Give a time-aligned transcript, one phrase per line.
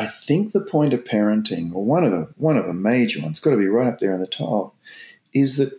[0.00, 3.40] I think the point of parenting, or one of the one of the major ones,
[3.40, 4.76] got to be right up there in the top,
[5.32, 5.72] is that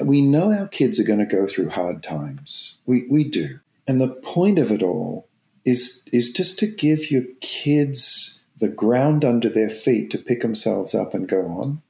[0.00, 2.76] we know our kids are going to go through hard times.
[2.86, 3.58] We we do,
[3.88, 5.26] and the point of it all
[5.64, 10.94] is is just to give your kids the ground under their feet to pick themselves
[10.94, 11.82] up and go on.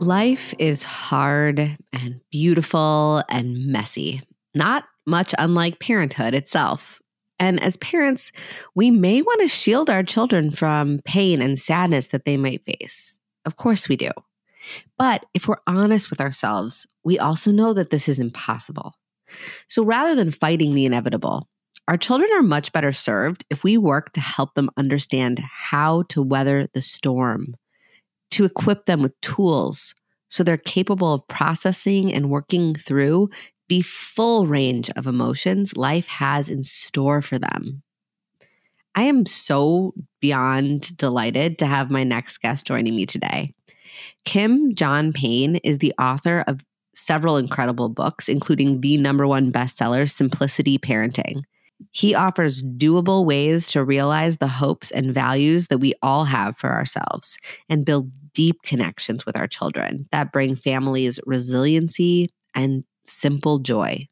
[0.00, 4.22] Life is hard and beautiful and messy,
[4.54, 7.00] not much unlike parenthood itself.
[7.38, 8.32] And as parents,
[8.74, 13.18] we may want to shield our children from pain and sadness that they might face.
[13.46, 14.10] Of course, we do.
[14.98, 18.94] But if we're honest with ourselves, we also know that this is impossible.
[19.68, 21.48] So rather than fighting the inevitable,
[21.88, 26.22] our children are much better served if we work to help them understand how to
[26.22, 27.56] weather the storm
[28.30, 29.94] to equip them with tools
[30.28, 33.28] so they're capable of processing and working through
[33.70, 37.82] the full range of emotions life has in store for them.
[38.96, 43.54] I am so beyond delighted to have my next guest joining me today.
[44.24, 46.64] Kim John Payne is the author of
[46.96, 51.42] several incredible books, including the number one bestseller, Simplicity Parenting.
[51.92, 56.72] He offers doable ways to realize the hopes and values that we all have for
[56.72, 64.08] ourselves and build deep connections with our children that bring families resiliency and simple joy.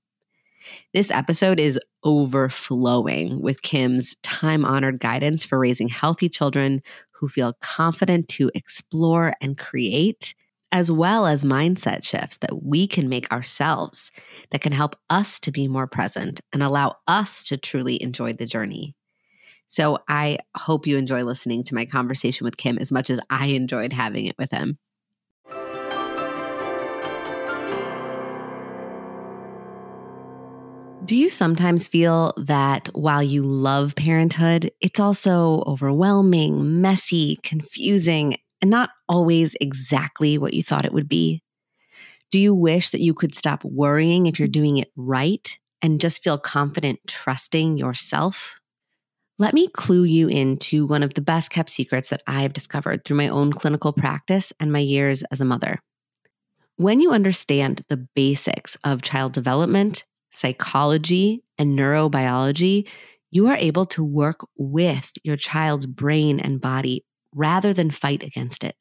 [0.93, 6.83] This episode is overflowing with Kim's time honored guidance for raising healthy children
[7.13, 10.35] who feel confident to explore and create
[10.71, 14.11] as well as mindset shifts that we can make ourselves
[14.51, 18.47] that can help us to be more present and allow us to truly enjoy the
[18.47, 18.95] journey.
[19.67, 23.47] So I hope you enjoy listening to my conversation with Kim as much as I
[23.47, 24.79] enjoyed having it with him.
[31.05, 38.71] Do you sometimes feel that while you love parenthood, it's also overwhelming, messy, confusing, and
[38.71, 41.43] not always exactly what you thought it would be?
[42.31, 45.49] Do you wish that you could stop worrying if you're doing it right
[45.81, 48.57] and just feel confident trusting yourself?
[49.39, 53.05] Let me clue you into one of the best kept secrets that I have discovered
[53.05, 55.81] through my own clinical practice and my years as a mother.
[56.77, 60.05] When you understand the basics of child development,
[60.39, 62.89] psychology, and neurobiology,
[63.31, 67.05] you are able to work with your child's brain and body
[67.35, 68.77] rather than fight against it.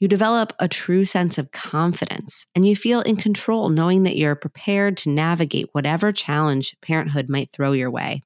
[0.00, 4.34] You develop a true sense of confidence and you feel in control knowing that you're
[4.34, 8.22] prepared to navigate whatever challenge parenthood might throw your way.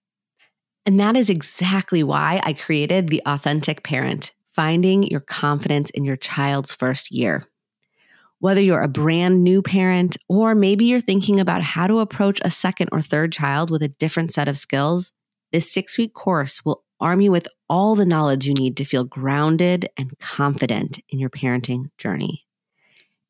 [0.86, 6.16] And that is exactly why I created The Authentic Parent, finding your confidence in your
[6.16, 7.44] child's first year.
[8.40, 12.50] Whether you're a brand new parent or maybe you're thinking about how to approach a
[12.50, 15.12] second or third child with a different set of skills,
[15.52, 19.04] this six week course will arm you with all the knowledge you need to feel
[19.04, 22.46] grounded and confident in your parenting journey.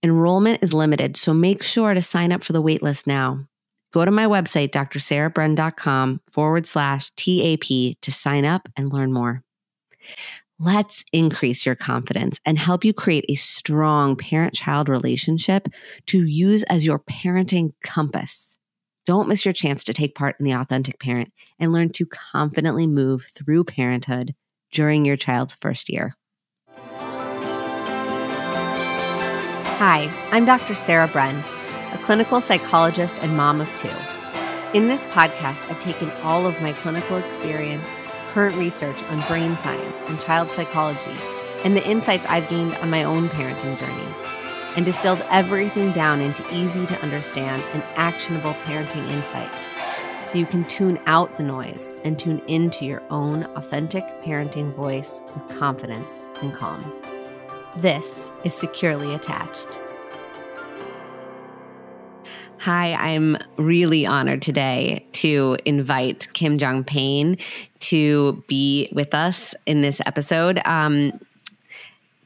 [0.03, 3.45] Enrollment is limited, so make sure to sign up for the waitlist now.
[3.93, 9.43] Go to my website, drsarahbren.com forward slash TAP to sign up and learn more.
[10.63, 15.69] Let's increase your confidence and help you create a strong parent child relationship
[16.09, 18.59] to use as your parenting compass.
[19.07, 22.87] Don't miss your chance to take part in the authentic parent and learn to confidently
[22.87, 24.35] move through parenthood
[24.71, 26.15] during your child's first year.
[29.79, 30.75] Hi, I'm Dr.
[30.75, 31.43] Sarah Bren,
[31.95, 33.89] a clinical psychologist and mom of two.
[34.75, 38.03] In this podcast, I've taken all of my clinical experience,
[38.33, 41.17] current research on brain science and child psychology,
[41.65, 44.15] and the insights I've gained on my own parenting journey
[44.77, 49.73] and distilled everything down into easy to understand and actionable parenting insights
[50.25, 55.21] so you can tune out the noise and tune into your own authentic parenting voice
[55.35, 56.93] with confidence and calm.
[57.77, 59.67] This is Securely Attached.
[62.61, 67.39] Hi, I'm really honored today to invite Kim John Payne
[67.79, 70.61] to be with us in this episode.
[70.67, 71.19] Um,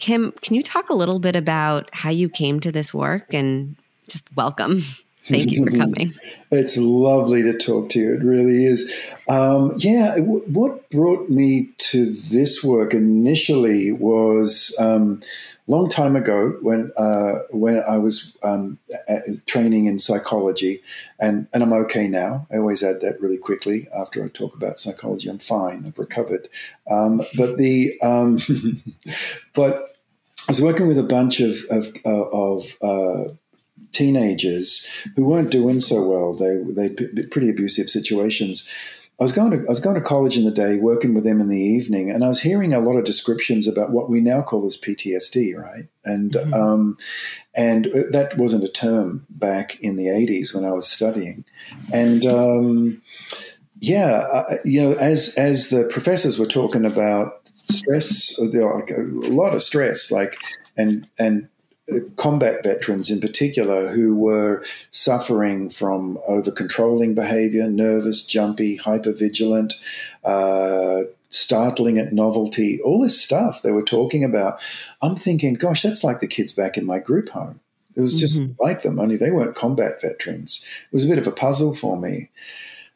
[0.01, 3.77] Kim, can you talk a little bit about how you came to this work and
[4.09, 4.83] just welcome?
[5.21, 6.13] Thank you for coming.
[6.51, 8.15] it's lovely to talk to you.
[8.15, 8.93] It really is.
[9.29, 15.23] Um, yeah, w- what brought me to this work initially was um,
[15.67, 18.79] long time ago when uh, when I was um,
[19.47, 20.83] training in psychology,
[21.19, 22.47] and, and I'm okay now.
[22.53, 25.29] I always add that really quickly after I talk about psychology.
[25.29, 25.85] I'm fine.
[25.87, 26.49] I've recovered.
[26.91, 28.39] Um, but the um,
[29.55, 29.97] but
[30.47, 33.33] I was working with a bunch of of, uh, of uh,
[33.93, 36.35] teenagers who weren't doing so well.
[36.35, 38.69] They they pretty abusive situations.
[39.21, 41.41] I was going to I was going to college in the day, working with them
[41.41, 44.43] in the evening, and I was hearing a lot of descriptions about what we now
[44.43, 45.85] call as PTSD, right?
[46.05, 46.53] And mm-hmm.
[46.53, 46.97] um,
[47.55, 51.45] and that wasn't a term back in the '80s when I was studying,
[51.93, 53.03] and um,
[53.79, 59.03] yeah, uh, you know, as as the professors were talking about stress, there like a
[59.03, 60.37] lot of stress, like
[60.77, 61.49] and and
[62.17, 69.75] combat veterans in particular who were suffering from over controlling behavior, nervous, jumpy, hypervigilant,
[70.25, 74.61] uh, startling at novelty, all this stuff they were talking about.
[75.03, 77.61] I'm thinking, gosh, that's like the kids back in my group home.
[77.97, 78.61] It was just mm-hmm.
[78.63, 80.65] like them, only they weren't combat veterans.
[80.91, 82.31] It was a bit of a puzzle for me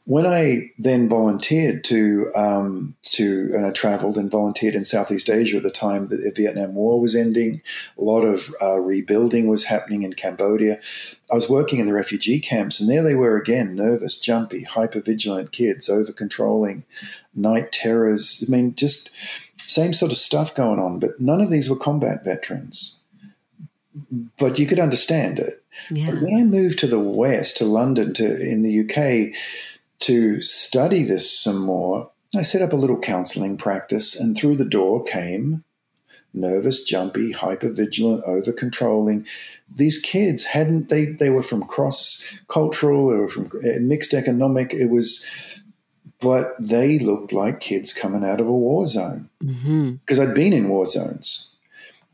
[0.08, 5.58] when I then volunteered to um, to and I travelled and volunteered in Southeast Asia
[5.58, 7.60] at the time that the Vietnam War was ending,
[7.98, 10.80] a lot of uh, rebuilding was happening in Cambodia.
[11.30, 15.02] I was working in the refugee camps, and there they were again, nervous, jumpy, hyper
[15.02, 16.86] vigilant kids, over controlling,
[17.34, 18.42] night terrors.
[18.48, 19.10] I mean, just
[19.58, 21.00] same sort of stuff going on.
[21.00, 22.98] But none of these were combat veterans.
[24.38, 25.62] But you could understand it.
[25.90, 26.12] Yeah.
[26.12, 29.36] But when I moved to the West, to London, to in the UK
[30.00, 34.64] to study this some more, I set up a little counseling practice, and through the
[34.64, 35.64] door came
[36.34, 39.26] nervous, jumpy, hyper-vigilant, over-controlling.
[39.74, 44.72] These kids hadn't they they were from cross cultural, they were from eh, mixed economic.
[44.74, 45.26] It was
[46.20, 50.20] but they looked like kids coming out of a war zone because mm-hmm.
[50.20, 51.54] I'd been in war zones,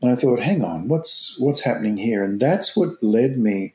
[0.01, 2.23] and I thought, hang on, what's what's happening here?
[2.23, 3.73] And that's what led me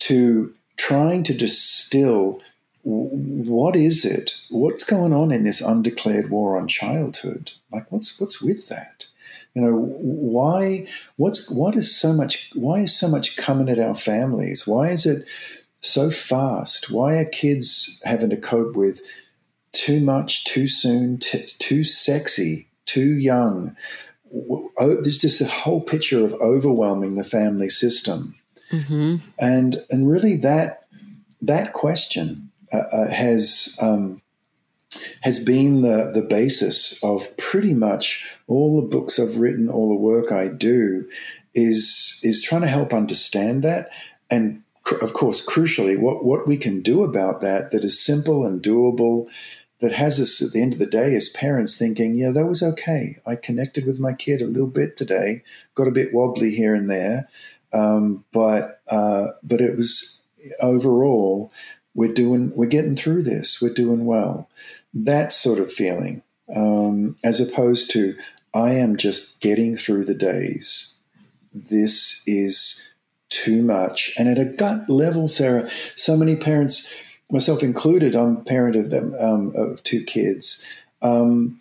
[0.00, 2.40] to trying to distill
[2.84, 4.34] what is it?
[4.50, 7.52] What's going on in this undeclared war on childhood?
[7.70, 9.06] Like, what's what's with that?
[9.54, 10.88] You know, why?
[11.16, 12.50] What's what is so much?
[12.54, 14.66] Why is so much coming at our families?
[14.66, 15.28] Why is it
[15.80, 16.90] so fast?
[16.90, 19.00] Why are kids having to cope with
[19.72, 23.76] too much, too soon, t- too sexy, too young?
[24.34, 28.34] Oh, there's just a whole picture of overwhelming the family system,
[28.72, 29.16] mm-hmm.
[29.38, 30.86] and and really that
[31.42, 34.22] that question uh, uh, has um,
[35.22, 39.94] has been the the basis of pretty much all the books I've written, all the
[39.94, 41.08] work I do,
[41.54, 43.90] is is trying to help understand that,
[44.30, 48.46] and cr- of course, crucially, what what we can do about that that is simple
[48.46, 49.28] and doable.
[49.80, 52.62] That has us at the end of the day as parents thinking, yeah, that was
[52.62, 53.18] okay.
[53.26, 55.42] I connected with my kid a little bit today,
[55.74, 57.28] got a bit wobbly here and there,
[57.72, 60.22] um, but uh, but it was
[60.60, 61.52] overall
[61.94, 63.60] we're doing we're getting through this.
[63.60, 64.48] We're doing well.
[64.94, 66.22] That sort of feeling
[66.54, 68.14] um, as opposed to
[68.54, 70.94] i am just getting through the days.
[71.54, 72.88] This is
[73.28, 74.12] too much.
[74.18, 76.92] And at a gut level sarah so many parents
[77.30, 80.64] myself included i'm parent of them um, of two kids
[81.00, 81.60] um,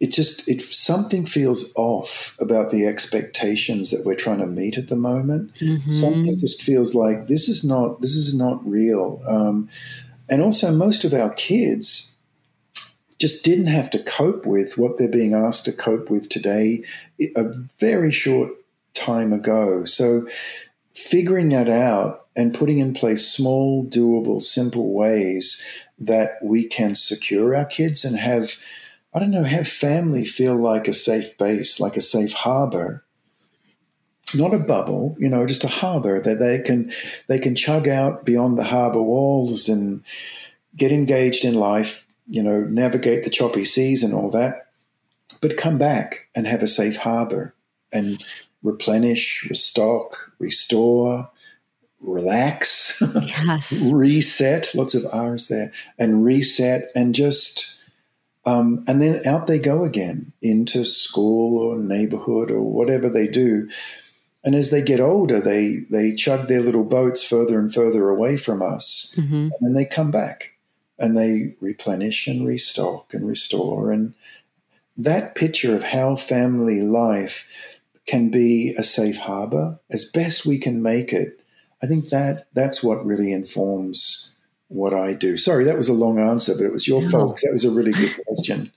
[0.00, 4.88] it just if something feels off about the expectations that we're trying to meet at
[4.88, 5.54] the moment.
[5.56, 5.92] Mm-hmm.
[5.92, 9.22] something just feels like this is not this is not real.
[9.26, 9.68] Um,
[10.28, 12.14] and also most of our kids
[13.18, 16.82] just didn't have to cope with what they're being asked to cope with today
[17.36, 17.44] a
[17.78, 18.50] very short
[18.94, 19.84] time ago.
[19.84, 20.26] So
[20.94, 25.62] figuring that out and putting in place small doable simple ways
[25.98, 28.54] that we can secure our kids and have
[29.12, 33.04] I don't know, have family feel like a safe base, like a safe harbor.
[34.34, 36.92] Not a bubble, you know, just a harbor that they can
[37.26, 40.04] they can chug out beyond the harbor walls and
[40.76, 44.68] get engaged in life, you know, navigate the choppy seas and all that,
[45.40, 47.54] but come back and have a safe harbor
[47.92, 48.22] and
[48.62, 51.28] replenish, restock, restore,
[52.00, 53.72] relax, yes.
[53.82, 57.76] reset, lots of R's there, and reset and just
[58.44, 63.68] um, and then out they go again into school or neighborhood or whatever they do.
[64.42, 68.38] And as they get older, they, they chug their little boats further and further away
[68.38, 69.14] from us.
[69.16, 69.34] Mm-hmm.
[69.34, 70.54] And then they come back
[70.98, 73.92] and they replenish and restock and restore.
[73.92, 74.14] And
[74.96, 77.46] that picture of how family life
[78.06, 81.40] can be a safe harbor as best we can make it,
[81.82, 84.29] I think that that's what really informs
[84.70, 85.36] what I do.
[85.36, 87.40] Sorry, that was a long answer, but it was your fault.
[87.42, 88.72] That was a really good question.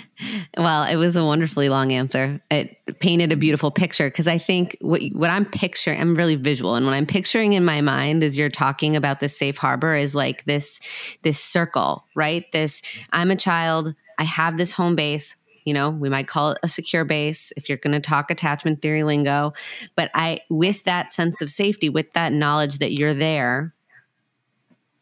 [0.58, 2.38] well, it was a wonderfully long answer.
[2.50, 6.74] It painted a beautiful picture because I think what what I'm picturing, I'm really visual,
[6.74, 10.14] and what I'm picturing in my mind as you're talking about this safe harbor is
[10.14, 10.80] like this
[11.22, 12.44] this circle, right?
[12.52, 16.58] This I'm a child, I have this home base you know, we might call it
[16.62, 19.52] a secure base if you're going to talk attachment theory lingo.
[19.96, 23.74] But I, with that sense of safety, with that knowledge that you're there,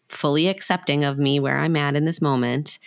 [0.09, 2.79] fully accepting of me where I'm at in this moment,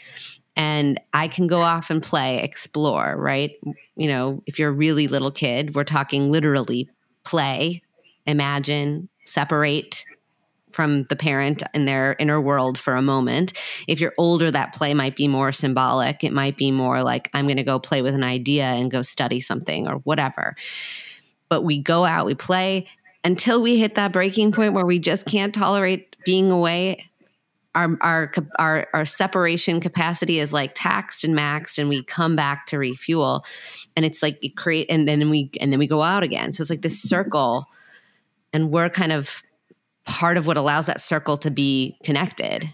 [0.56, 3.52] and I can go off and play, explore, right?
[3.96, 6.90] You know, if you're a really little kid, we're talking literally
[7.24, 7.82] play,
[8.26, 10.04] imagine, separate,
[10.72, 13.54] from the parent in their inner world for a moment.
[13.88, 16.24] If you're older, that play might be more symbolic.
[16.24, 19.02] It might be more like, I'm going to go play with an idea and go
[19.02, 20.56] study something or whatever.
[21.50, 22.88] But we go out, we play
[23.24, 27.09] until we hit that breaking point where we just can't tolerate being away.
[27.76, 32.66] Our, our our our separation capacity is like taxed and maxed and we come back
[32.68, 33.46] to refuel
[33.96, 36.62] and it's like it create and then we and then we go out again so
[36.62, 37.68] it's like this circle
[38.54, 39.44] and we're kind of
[40.10, 42.74] part of what allows that circle to be connected.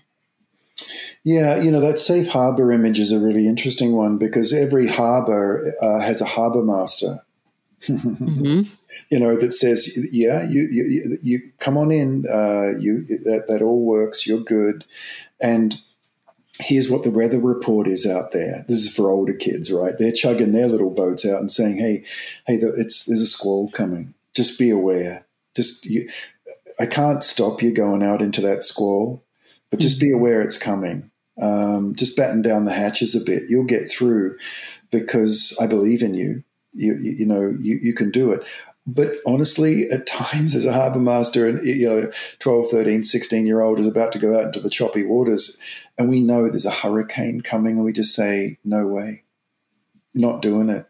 [1.23, 5.73] Yeah, you know, that safe harbor image is a really interesting one because every harbor
[5.81, 7.19] uh, has a harbor master.
[7.81, 8.61] mm-hmm.
[9.09, 13.61] You know, that says, yeah, you, you, you come on in, uh, you, that, that
[13.61, 14.83] all works, you're good.
[15.39, 15.77] And
[16.59, 18.65] here's what the weather report is out there.
[18.67, 19.93] This is for older kids, right?
[19.97, 22.03] They're chugging their little boats out and saying, "Hey,
[22.47, 24.13] hey, it's there's a squall coming.
[24.33, 25.25] Just be aware.
[25.55, 26.09] Just you,
[26.79, 29.23] I can't stop you going out into that squall,
[29.69, 30.15] but just be mm-hmm.
[30.15, 31.11] aware it's coming.
[31.41, 33.43] Um, just batten down the hatches a bit.
[33.49, 34.37] You'll get through
[34.91, 36.43] because I believe in you.
[36.73, 38.43] You, you, you know, you, you can do it.
[38.87, 43.61] But honestly, at times as a harbour master and, you know, 12, 13, 16 year
[43.61, 45.59] old is about to go out into the choppy waters
[45.97, 49.23] and we know there's a hurricane coming and we just say, no way,
[50.13, 50.87] not doing it.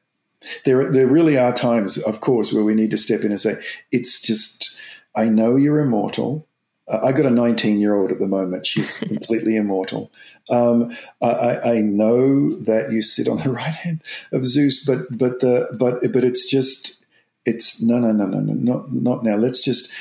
[0.66, 3.62] There, there really are times, of course, where we need to step in and say,
[3.92, 4.80] it's just,
[5.16, 6.48] I know you're immortal.
[6.88, 8.68] Uh, I got a 19 year old at the moment.
[8.68, 10.12] She's completely immortal.
[10.50, 15.40] Um, I, I, know that you sit on the right hand of Zeus, but but
[15.40, 17.04] the but but it's just
[17.46, 19.36] it's no no no no no not not now.
[19.36, 19.92] Let's just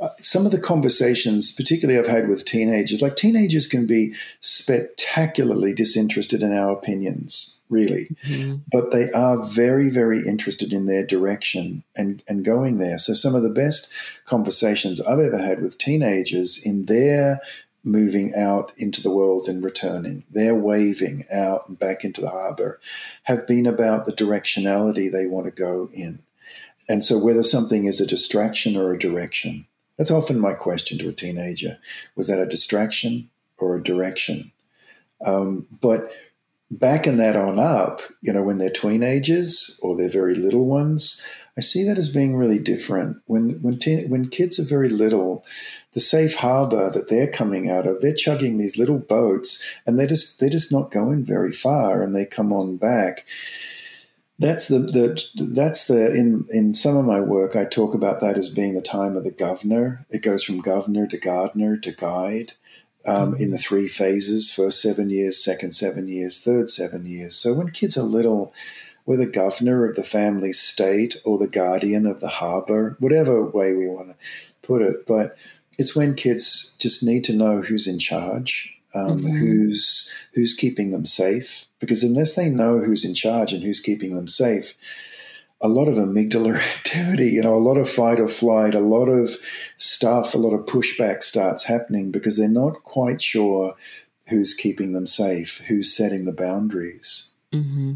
[0.00, 5.74] uh, some of the conversations, particularly I've had with teenagers, like teenagers can be spectacularly
[5.74, 8.14] disinterested in our opinions really.
[8.24, 8.56] Mm-hmm.
[8.70, 12.98] But they are very, very interested in their direction and, and going there.
[12.98, 13.90] So, some of the best
[14.26, 17.40] conversations I've ever had with teenagers in their
[17.84, 22.78] moving out into the world and returning, their waving out and back into the harbor,
[23.24, 26.20] have been about the directionality they want to go in.
[26.92, 29.64] And so, whether something is a distraction or a direction,
[29.96, 31.78] that's often my question to a teenager
[32.16, 34.52] was that a distraction or a direction?
[35.24, 36.12] Um, but
[36.70, 41.24] backing that on up, you know, when they're teenagers or they're very little ones,
[41.56, 43.22] I see that as being really different.
[43.24, 45.46] When when teen, when kids are very little,
[45.94, 50.06] the safe harbor that they're coming out of, they're chugging these little boats, and they're
[50.06, 53.24] just they're just not going very far, and they come on back.
[54.38, 58.36] That's the, the that's the in in some of my work I talk about that
[58.36, 60.06] as being the time of the governor.
[60.10, 62.52] It goes from governor to gardener to guide
[63.06, 67.36] um, in the three phases first seven years, second seven years, third seven years.
[67.36, 68.52] So when kids are little,
[69.04, 73.74] we're the governor of the family state or the guardian of the harbor, whatever way
[73.74, 74.16] we want to
[74.62, 75.06] put it.
[75.06, 75.36] But
[75.78, 79.36] it's when kids just need to know who's in charge, um, mm-hmm.
[79.36, 81.66] who's who's keeping them safe.
[81.78, 84.74] Because unless they know who's in charge and who's keeping them safe,
[85.60, 89.06] a lot of amygdala activity, you know, a lot of fight or flight, a lot
[89.06, 89.36] of
[89.76, 93.74] stuff, a lot of pushback starts happening because they're not quite sure
[94.28, 97.30] who's keeping them safe, who's setting the boundaries.
[97.52, 97.94] Mm-hmm.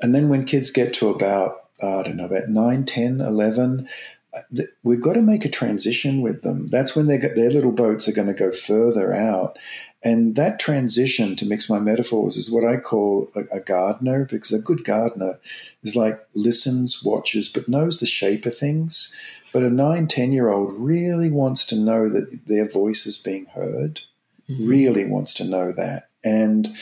[0.00, 3.88] And then when kids get to about, I don't know, about 9, 10, 11,
[4.32, 6.68] uh, we've got to make a transition with them.
[6.68, 9.58] That's when their little boats are going to go further out.
[10.02, 14.50] And that transition, to mix my metaphors, is what I call a, a, gardener, because
[14.52, 15.38] a good gardener
[15.82, 19.14] is like listens, watches, but knows the shape of things.
[19.52, 23.46] But a nine, 10 year old really wants to know that their voice is being
[23.46, 24.00] heard,
[24.48, 24.66] mm-hmm.
[24.66, 26.08] really wants to know that.
[26.24, 26.74] And,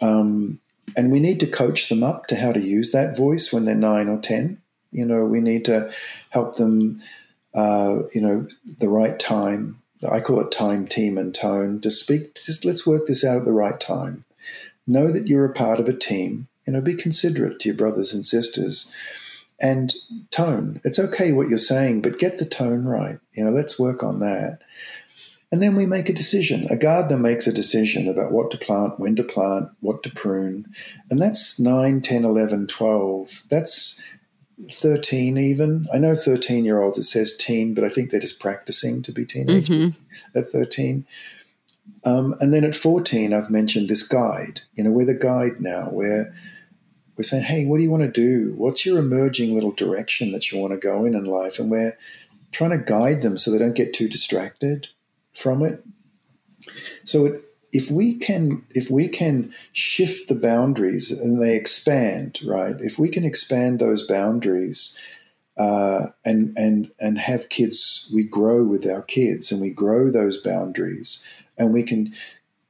[0.00, 0.58] um,
[0.96, 3.74] and we need to coach them up to how to use that voice when they're
[3.74, 4.60] nine or 10.
[4.90, 5.92] You know, we need to
[6.30, 7.02] help them,
[7.54, 8.46] uh, you know,
[8.78, 11.80] the right time, I call it time, team, and tone.
[11.80, 14.24] To speak, just let's work this out at the right time.
[14.86, 16.48] Know that you're a part of a team.
[16.66, 18.90] You know, be considerate to your brothers and sisters.
[19.60, 19.94] And
[20.30, 20.80] tone.
[20.84, 23.18] It's okay what you're saying, but get the tone right.
[23.32, 24.60] You know, let's work on that.
[25.52, 26.66] And then we make a decision.
[26.68, 30.66] A gardener makes a decision about what to plant, when to plant, what to prune.
[31.08, 33.44] And that's 9, 10, 11, 12.
[33.48, 34.02] That's
[34.70, 35.86] 13 even.
[35.92, 39.12] I know 13 year olds, it says teen, but I think they're just practicing to
[39.12, 40.38] be teenagers mm-hmm.
[40.38, 41.06] at 13.
[42.04, 44.62] Um, and then at 14, I've mentioned this guide.
[44.74, 46.34] You know, we're the guide now, where
[47.16, 48.54] we're saying, hey, what do you want to do?
[48.56, 51.58] What's your emerging little direction that you want to go in in life?
[51.58, 51.96] And we're
[52.52, 54.88] trying to guide them so they don't get too distracted
[55.32, 55.84] from it.
[57.04, 57.44] So it,
[57.74, 62.76] if we can if we can shift the boundaries and they expand, right?
[62.78, 64.96] If we can expand those boundaries
[65.58, 70.40] uh, and and and have kids, we grow with our kids and we grow those
[70.40, 71.22] boundaries,
[71.58, 72.14] and we can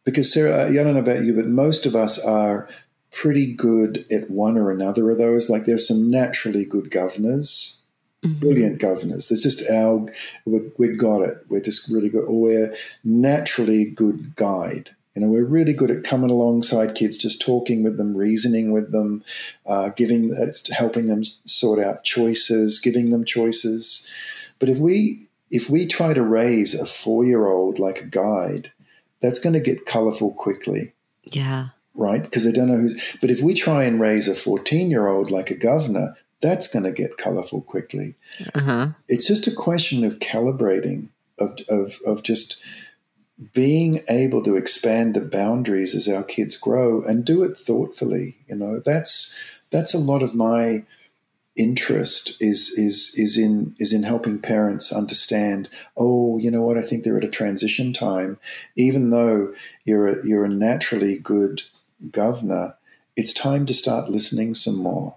[0.05, 2.67] because Sarah, I don't know about you, but most of us are
[3.11, 5.51] pretty good at one or another of those.
[5.51, 7.77] Like there's some naturally good governors,
[8.25, 8.39] mm-hmm.
[8.39, 9.29] brilliant governors.
[9.29, 10.07] There's just our,
[10.45, 11.39] we've got it.
[11.49, 12.25] We're just really good.
[12.25, 14.91] Or we're naturally good guide.
[15.15, 18.91] You know, we're really good at coming alongside kids, just talking with them, reasoning with
[18.91, 19.23] them,
[19.65, 24.09] uh, giving, uh, helping them sort out choices, giving them choices.
[24.59, 28.73] But if we if we try to raise a four year old like a guide,
[29.21, 30.95] that's going to get colorful quickly.
[31.31, 32.23] Yeah right?
[32.23, 33.17] Because they don't know who's.
[33.21, 36.85] But if we try and raise a 14 year old like a governor, that's going
[36.85, 38.15] to get colorful quickly.
[38.55, 38.89] Uh-huh.
[39.09, 42.61] It's just a question of calibrating, of, of, of just
[43.53, 48.37] being able to expand the boundaries as our kids grow and do it thoughtfully.
[48.49, 49.37] You know, that's
[49.71, 50.85] that's a lot of my
[51.57, 56.83] interest is is is in is in helping parents understand oh you know what i
[56.83, 58.41] think they're at a transition time
[58.75, 61.63] even though you're a, you're a naturally good
[62.11, 62.77] governor,
[63.17, 65.17] it's time to start listening some more.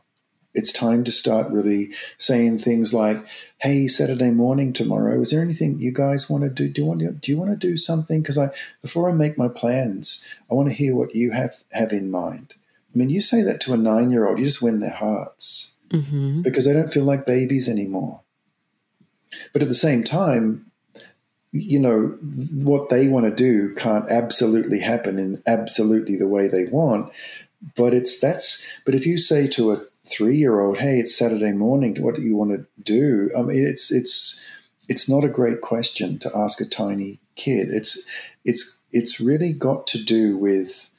[0.57, 3.25] It's time to start really saying things like,
[3.59, 6.67] "Hey, Saturday morning tomorrow, is there anything you guys want to do?
[6.67, 8.21] Do you want to, do you want to do something?
[8.21, 8.49] Because I
[8.81, 12.55] before I make my plans, I want to hear what you have have in mind."
[12.93, 15.73] I mean, you say that to a nine year old, you just win their hearts
[15.89, 16.41] mm-hmm.
[16.41, 18.21] because they don't feel like babies anymore.
[19.53, 20.71] But at the same time,
[21.51, 22.17] you know,
[22.53, 27.11] what they want to do can't absolutely happen in absolutely the way they want.
[27.75, 31.51] But it's that's, but if you say to a three year old, hey, it's Saturday
[31.51, 33.29] morning, what do you want to do?
[33.37, 34.45] I mean, it's, it's,
[34.87, 37.69] it's not a great question to ask a tiny kid.
[37.69, 38.05] It's,
[38.45, 40.89] it's, it's really got to do with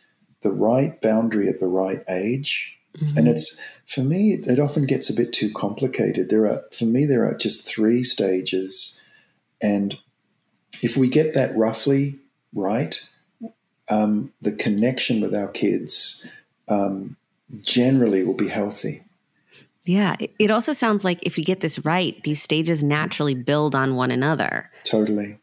[0.42, 2.76] the right boundary at the right age.
[2.96, 3.18] Mm-hmm.
[3.18, 6.28] And it's, for me, it often gets a bit too complicated.
[6.28, 9.02] There are, for me, there are just three stages.
[9.60, 9.98] And
[10.82, 12.18] if we get that roughly
[12.52, 13.00] right,
[13.88, 16.26] um, the connection with our kids
[16.68, 17.16] um,
[17.60, 19.02] generally will be healthy.
[19.84, 20.16] Yeah.
[20.38, 24.10] It also sounds like if you get this right, these stages naturally build on one
[24.10, 24.70] another.
[24.84, 25.38] Totally.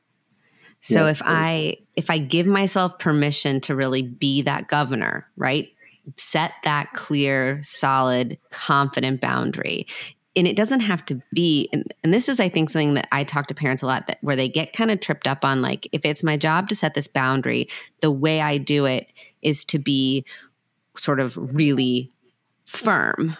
[0.81, 1.37] So yeah, if totally.
[1.37, 5.69] I if I give myself permission to really be that governor, right?
[6.17, 9.87] Set that clear, solid, confident boundary
[10.35, 13.23] and it doesn't have to be and, and, this is i think something that i
[13.23, 15.87] talk to parents a lot that where they get kind of tripped up on like
[15.91, 17.67] if it's my job to set this boundary
[18.01, 20.25] the way i do it is to be
[20.97, 22.11] sort of really
[22.65, 23.37] firm.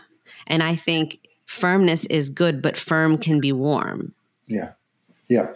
[0.48, 4.14] And i think firmness is good but firm can be warm.
[4.48, 4.72] Yeah.
[5.28, 5.54] Yeah.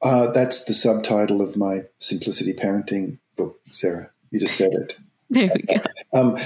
[0.00, 4.10] Uh, that's the subtitle of my simplicity parenting book sarah.
[4.30, 4.96] You just said it.
[5.30, 5.80] There we go.
[6.12, 6.38] Um,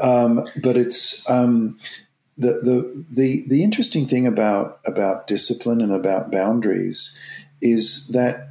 [0.00, 1.78] um, but it's um,
[2.38, 7.20] the, the the the interesting thing about about discipline and about boundaries
[7.60, 8.48] is that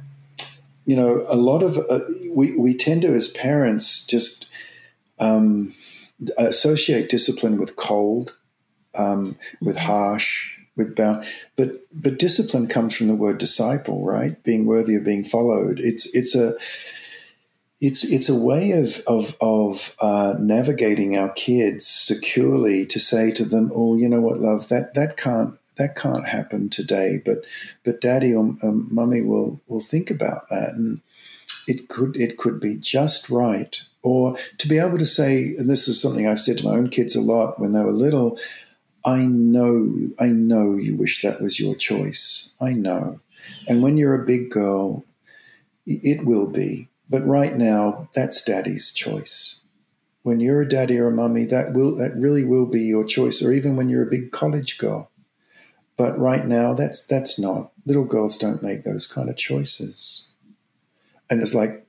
[0.84, 2.00] you know a lot of uh,
[2.32, 4.46] we we tend to as parents just
[5.18, 5.74] um,
[6.36, 8.34] associate discipline with cold,
[8.94, 9.86] um, with mm-hmm.
[9.86, 11.24] harsh, with bound.
[11.56, 14.42] But but discipline comes from the word disciple, right?
[14.42, 15.78] Being worthy of being followed.
[15.80, 16.54] It's it's a
[17.80, 23.44] it's it's a way of of of uh, navigating our kids securely to say to
[23.44, 27.38] them, "Oh, you know what, love that that can't that can't happen today, but
[27.84, 31.00] but daddy or um, mummy will will think about that, and
[31.66, 35.86] it could it could be just right." Or to be able to say, and this
[35.86, 38.38] is something I've said to my own kids a lot when they were little.
[39.04, 42.52] I know, I know you wish that was your choice.
[42.60, 43.20] I know.
[43.68, 45.04] And when you're a big girl,
[45.86, 49.62] it will be but right now, that's daddy's choice.
[50.22, 53.42] When you're a daddy or a mummy, that will that really will be your choice,
[53.42, 55.10] or even when you're a big college girl.
[55.96, 57.72] But right now, that's that's not.
[57.84, 60.28] Little girls don't make those kind of choices.
[61.28, 61.84] And it's like,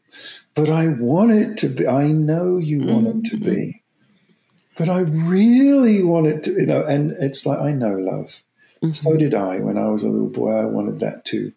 [0.56, 1.88] but I want it to be.
[1.88, 3.20] I know you want mm-hmm.
[3.20, 4.78] it to be, mm-hmm.
[4.78, 6.52] but I really want it to.
[6.52, 8.44] You know, and it's like I know love.
[8.82, 8.94] Mm-hmm.
[8.94, 10.52] So did I when I was a little boy.
[10.52, 11.54] I wanted that too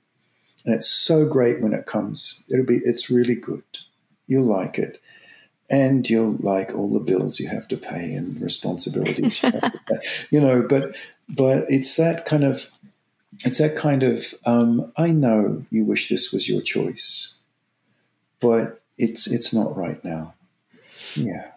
[0.65, 2.45] and it's so great when it comes.
[2.51, 3.65] It'll be it's really good.
[4.27, 5.01] You'll like it.
[5.71, 9.51] And you'll like all the bills you have to pay and responsibilities you,
[10.31, 10.95] you know, but
[11.29, 12.71] but it's that kind of
[13.45, 17.35] it's that kind of um, I know you wish this was your choice,
[18.41, 20.35] but it's it's not right now.
[21.15, 21.51] Yeah.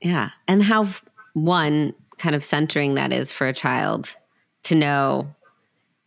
[0.00, 0.30] Yeah.
[0.46, 0.86] And how
[1.32, 4.16] one kind of centering that is for a child
[4.64, 5.34] to know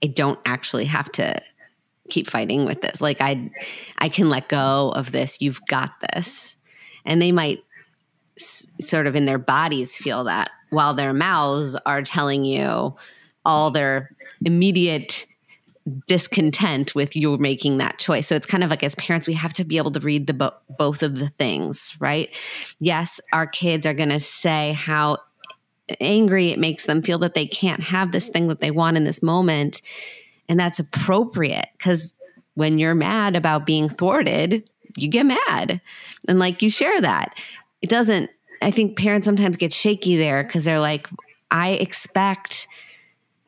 [0.03, 1.41] I don't actually have to
[2.09, 3.01] keep fighting with this.
[3.01, 3.51] Like I
[3.97, 5.41] I can let go of this.
[5.41, 6.55] You've got this.
[7.05, 7.59] And they might
[8.39, 12.95] s- sort of in their bodies feel that while their mouths are telling you
[13.45, 15.25] all their immediate
[16.07, 18.27] discontent with you making that choice.
[18.27, 20.33] So it's kind of like as parents, we have to be able to read the
[20.33, 22.29] bo- both of the things, right?
[22.79, 25.19] Yes, our kids are going to say how
[25.99, 29.05] angry it makes them feel that they can't have this thing that they want in
[29.05, 29.81] this moment.
[30.49, 32.13] And that's appropriate because
[32.55, 35.79] when you're mad about being thwarted, you get mad.
[36.27, 37.37] And like you share that.
[37.81, 38.29] It doesn't,
[38.61, 41.07] I think parents sometimes get shaky there because they're like,
[41.51, 42.67] I expect,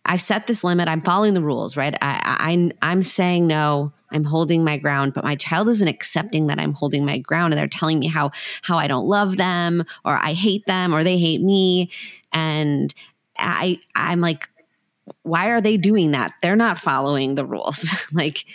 [0.09, 0.87] I've set this limit.
[0.87, 1.93] I'm following the rules, right?
[2.01, 3.93] I, I, I'm saying no.
[4.11, 7.59] I'm holding my ground, but my child isn't accepting that I'm holding my ground, and
[7.59, 8.31] they're telling me how
[8.63, 11.91] how I don't love them, or I hate them, or they hate me,
[12.33, 12.91] and
[13.37, 14.49] I I'm like,
[15.21, 16.31] why are they doing that?
[16.41, 18.45] They're not following the rules, like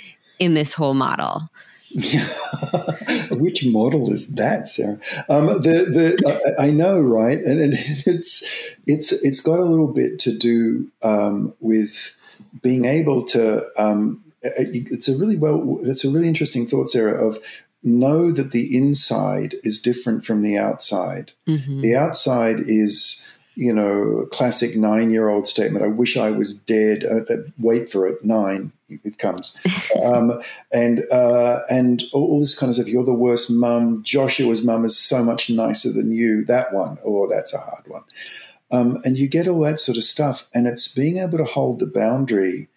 [0.41, 1.49] in this whole model.
[3.31, 4.99] Which model is that, Sarah?
[5.29, 7.39] Um, the, the, I know, right?
[7.39, 7.75] And, and,
[8.07, 8.45] it's
[8.87, 12.17] it's it's got a little bit to do um, with
[12.63, 13.67] being able to.
[13.77, 15.79] Um, it's a really well.
[15.83, 17.25] It's a really interesting thought, Sarah.
[17.25, 17.39] Of
[17.85, 21.33] know that the inside is different from the outside.
[21.47, 21.81] Mm-hmm.
[21.81, 25.85] The outside is you know, classic nine year old statement.
[25.85, 27.05] I wish I was dead.
[27.05, 29.57] Uh, wait for it, nine, it comes.
[30.03, 30.41] um,
[30.73, 32.89] and uh, and all, this kind of stuff.
[32.89, 34.03] You're the worst mum.
[34.03, 36.45] Joshua's mum is so much nicer than you.
[36.45, 38.05] That one, oh, that's a hard one.
[38.71, 40.49] Um, and you get all that sort of stuff.
[40.53, 42.69] And it's being able to hold the boundary,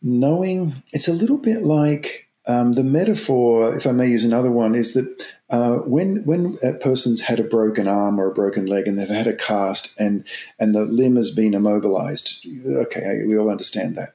[0.00, 4.74] knowing it's a little bit like um, the metaphor, if I may use another one,
[4.74, 8.88] is that uh, when when a person's had a broken arm or a broken leg
[8.88, 10.24] and they've had a cast and
[10.58, 14.12] and the limb has been immobilized, okay, we all understand that.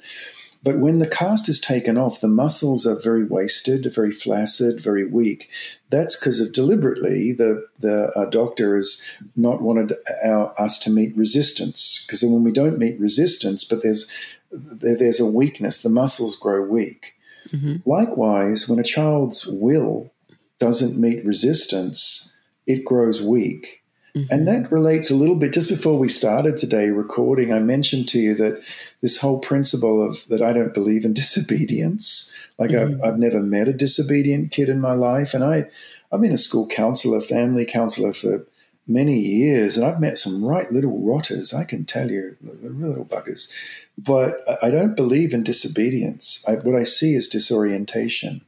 [0.67, 5.05] But when the cast is taken off, the muscles are very wasted, very flaccid, very
[5.05, 5.49] weak.
[5.91, 9.01] That's because of deliberately the the uh, doctor has
[9.33, 12.03] not wanted our, us to meet resistance.
[12.05, 14.11] Because when we don't meet resistance, but there's
[14.51, 17.13] there, there's a weakness, the muscles grow weak.
[17.47, 17.89] Mm-hmm.
[17.89, 20.11] Likewise, when a child's will
[20.59, 22.33] doesn't meet resistance,
[22.65, 23.83] it grows weak.
[24.17, 24.33] Mm-hmm.
[24.33, 25.53] And that relates a little bit.
[25.53, 28.63] Just before we started today recording, I mentioned to you that
[29.01, 32.33] this whole principle of that I don't believe in disobedience.
[32.57, 33.01] Like mm-hmm.
[33.03, 35.65] I've, I've never met a disobedient kid in my life, and I
[36.11, 38.45] I've been a school counselor, family counselor for
[38.87, 41.53] many years, and I've met some right little rotters.
[41.53, 43.51] I can tell you, they're real little buggers.
[43.97, 46.43] But I don't believe in disobedience.
[46.47, 48.41] I, what I see is disorientation.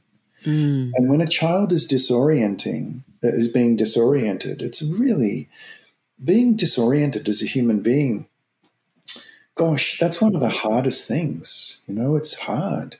[0.46, 0.92] Mm.
[0.96, 5.50] And when a child is disorienting, uh, is being disoriented, it's really
[6.24, 8.28] being disoriented as a human being.
[9.56, 11.82] Gosh, that's one of the hardest things.
[11.88, 12.96] You know, it's hard.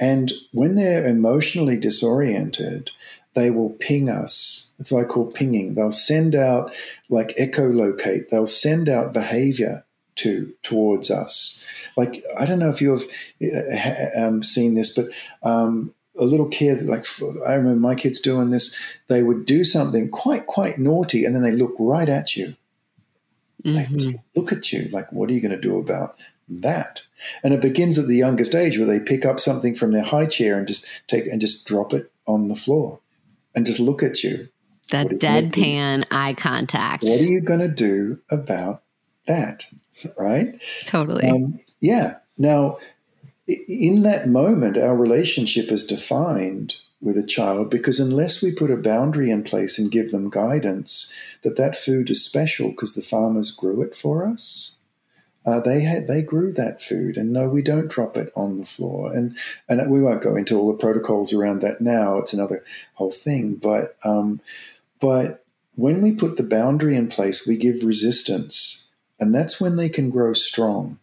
[0.00, 2.90] And when they're emotionally disoriented,
[3.34, 4.70] they will ping us.
[4.78, 5.74] That's what I call pinging.
[5.74, 6.72] They'll send out,
[7.08, 9.84] like echolocate, they'll send out behavior
[10.16, 11.62] to towards us.
[11.96, 13.06] Like I don't know if you've
[13.42, 15.06] uh, um, seen this, but
[15.42, 17.06] um, a little kid, like
[17.46, 18.78] I remember my kids doing this.
[19.08, 22.54] They would do something quite quite naughty, and then they look right at you.
[23.64, 23.96] Mm-hmm.
[23.96, 26.16] They look at you like, "What are you going to do about
[26.48, 27.02] that?"
[27.42, 30.26] And it begins at the youngest age, where they pick up something from their high
[30.26, 33.00] chair and just take and just drop it on the floor,
[33.54, 34.48] and just look at you.
[34.90, 37.04] That deadpan eye contact.
[37.04, 38.82] What are you going to do about
[39.26, 39.64] that?
[40.18, 40.60] Right?
[40.84, 41.28] Totally.
[41.28, 42.16] Um, yeah.
[42.36, 42.78] Now,
[43.46, 48.76] in that moment, our relationship is defined with a child because unless we put a
[48.76, 53.50] boundary in place and give them guidance that that food is special because the farmers
[53.50, 54.76] grew it for us,
[55.44, 58.64] uh, they had they grew that food, and no, we don't drop it on the
[58.64, 59.12] floor.
[59.12, 59.36] And
[59.68, 62.18] and we won't go into all the protocols around that now.
[62.18, 63.56] It's another whole thing.
[63.56, 64.40] But um,
[65.00, 68.86] but when we put the boundary in place, we give resistance,
[69.18, 71.00] and that's when they can grow strong.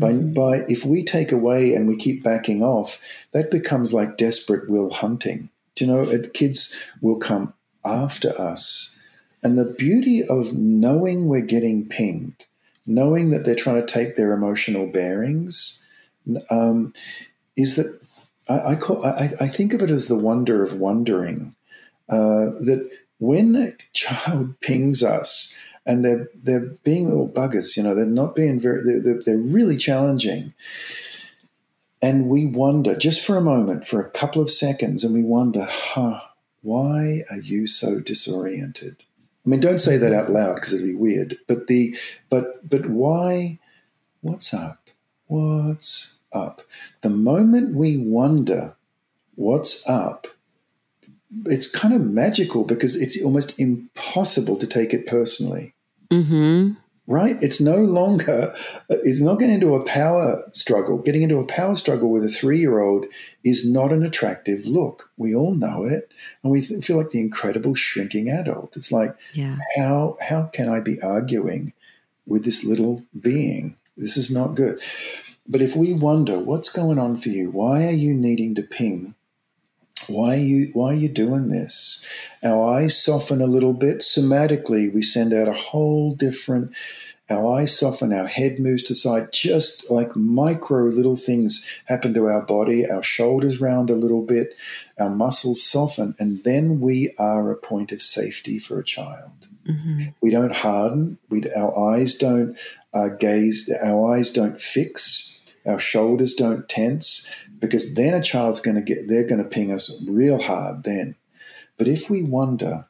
[0.00, 0.32] By, mm-hmm.
[0.32, 3.00] by if we take away and we keep backing off,
[3.32, 5.50] that becomes like desperate will hunting.
[5.74, 8.96] Do you know, kids will come after us.
[9.42, 12.44] And the beauty of knowing we're getting pinged,
[12.86, 15.82] knowing that they're trying to take their emotional bearings,
[16.50, 16.92] um,
[17.56, 18.00] is that
[18.48, 21.54] I, I, call, I, I, think of it as the wonder of wondering.
[22.08, 27.76] Uh, that when a child pings us, and they're they're being little buggers.
[27.76, 28.82] You know, they're not being very.
[29.00, 30.54] They're, they're really challenging.
[32.02, 35.66] And we wonder just for a moment, for a couple of seconds, and we wonder,
[35.68, 36.20] huh,
[36.62, 38.96] why are you so disoriented?
[39.44, 41.38] I mean, don't say that out loud because it'd be weird.
[41.46, 41.96] But the
[42.28, 43.58] but but why?
[44.20, 44.88] What's up?
[45.26, 46.62] What's up?
[47.00, 48.76] The moment we wonder
[49.34, 50.26] what's up,
[51.46, 55.74] it's kind of magical because it's almost impossible to take it personally.
[56.10, 56.72] Mm-hmm.
[57.06, 57.36] Right?
[57.42, 58.54] It's no longer,
[58.88, 60.98] it's not getting into a power struggle.
[60.98, 63.06] Getting into a power struggle with a three year old
[63.42, 65.10] is not an attractive look.
[65.16, 66.10] We all know it.
[66.42, 68.76] And we feel like the incredible shrinking adult.
[68.76, 69.56] It's like, yeah.
[69.76, 71.72] how, how can I be arguing
[72.26, 73.76] with this little being?
[73.96, 74.80] This is not good.
[75.48, 79.16] But if we wonder what's going on for you, why are you needing to ping
[80.08, 82.02] why are you why are you doing this?
[82.44, 84.92] Our eyes soften a little bit somatically.
[84.92, 86.72] We send out a whole different
[87.28, 92.26] our eyes soften our head moves to side just like micro little things happen to
[92.26, 92.90] our body.
[92.90, 94.56] Our shoulders round a little bit.
[94.98, 99.30] Our muscles soften and then we are a point of safety for a child.
[99.64, 100.08] Mm-hmm.
[100.22, 101.18] we don't harden.
[101.28, 102.56] We our eyes don't
[102.94, 105.38] uh, gaze our eyes don't fix.
[105.66, 107.28] Our shoulders don't tense
[107.60, 111.16] because then a child's going to get, they're going to ping us real hard then.
[111.76, 112.86] But if we wonder,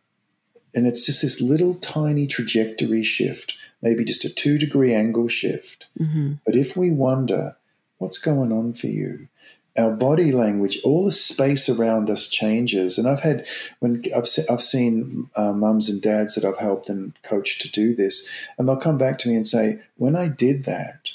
[0.74, 5.86] and it's just this little tiny trajectory shift, maybe just a two degree angle shift.
[5.98, 6.34] Mm-hmm.
[6.44, 7.56] But if we wonder,
[7.98, 9.28] what's going on for you?
[9.78, 12.98] Our body language, all the space around us changes.
[12.98, 13.46] And I've had,
[13.78, 17.70] when I've, se- I've seen uh, mums and dads that I've helped and coached to
[17.70, 18.28] do this,
[18.58, 21.10] and they'll come back to me and say, when I did that,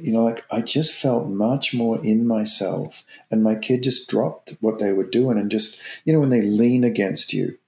[0.00, 4.54] you know, like I just felt much more in myself, and my kid just dropped
[4.60, 7.58] what they were doing and just, you know, when they lean against you,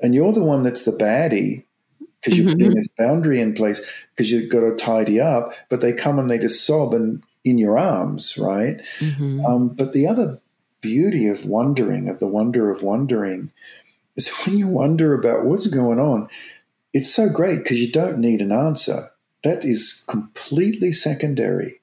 [0.00, 1.64] and you're the one that's the baddie
[2.20, 5.92] because you're putting this boundary in place because you've got to tidy up, but they
[5.92, 8.80] come and they just sob and in your arms, right?
[8.98, 9.44] Mm-hmm.
[9.44, 10.40] Um, but the other
[10.80, 13.52] beauty of wondering, of the wonder of wondering,
[14.16, 16.28] is when you wonder about what's going on,
[16.92, 19.09] it's so great because you don't need an answer
[19.44, 21.80] that is completely secondary.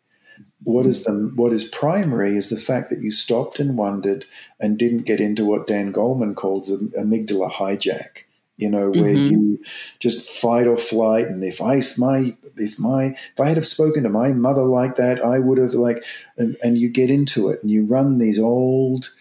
[0.63, 4.25] What is the what is primary is the fact that you stopped and wondered
[4.59, 8.23] and didn't get into what Dan Goleman calls an amygdala hijack.
[8.57, 9.29] You know, where Mhm.
[9.29, 9.59] you
[9.99, 14.03] just fight or flight, and if I my if my if I had have spoken
[14.03, 16.03] to my mother like that, I would have like,
[16.37, 19.13] and, and you get into it and you run these old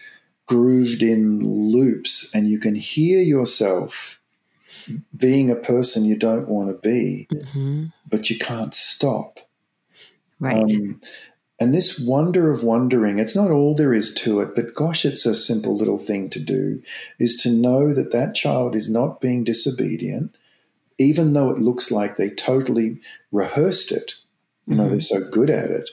[0.47, 4.16] grooved in loops, and you can hear yourself
[5.15, 7.85] being a person you don't want to be, Mm-hmm.
[8.09, 9.39] but you can't stop.
[10.39, 10.63] Right.
[10.63, 11.01] Um,
[11.59, 15.25] and this wonder of wondering, it's not all there is to it, but gosh, it's
[15.25, 16.81] a simple little thing to do,
[17.19, 20.35] is to know that that child is not being disobedient,
[20.99, 22.99] even though it looks like they totally
[23.31, 24.13] rehearsed it.
[24.67, 24.89] You know, Mhm.
[24.91, 25.89] they're so good at it.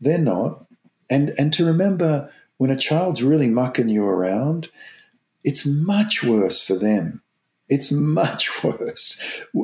[0.00, 0.66] They're not.
[1.08, 4.68] And, and to remember when a child's really mucking you around,
[5.44, 7.22] it's much worse for them.
[7.68, 9.20] It's much worse.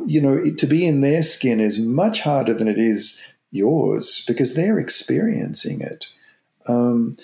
[0.07, 4.25] You know, it, to be in their skin is much harder than it is yours
[4.27, 6.07] because they're experiencing it.
[6.67, 7.17] Um,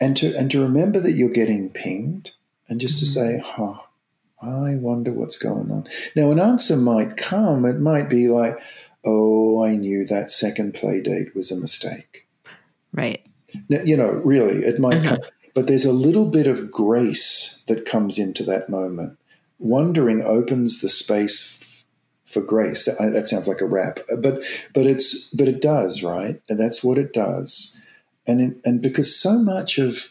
[0.00, 2.30] and to and to remember that you're getting pinged,
[2.68, 3.08] and just to Mhm.
[3.08, 3.74] say, "Huh,
[4.40, 7.64] I wonder what's going on." Now, an answer might come.
[7.64, 8.56] It might be like,
[9.04, 12.26] "Oh, I knew that second play date was a mistake."
[12.92, 13.20] right.
[13.68, 15.16] Now, you know, really, it might Uh-huh.
[15.16, 19.17] come, but there's a little bit of grace that comes into that moment.
[19.58, 21.84] Wondering opens the space
[22.26, 22.84] for grace.
[22.84, 24.42] That, that sounds like a rap, but
[24.74, 26.40] but it's but it does, right?
[26.48, 27.76] And that's what it does.
[28.26, 30.10] And it, and because so much of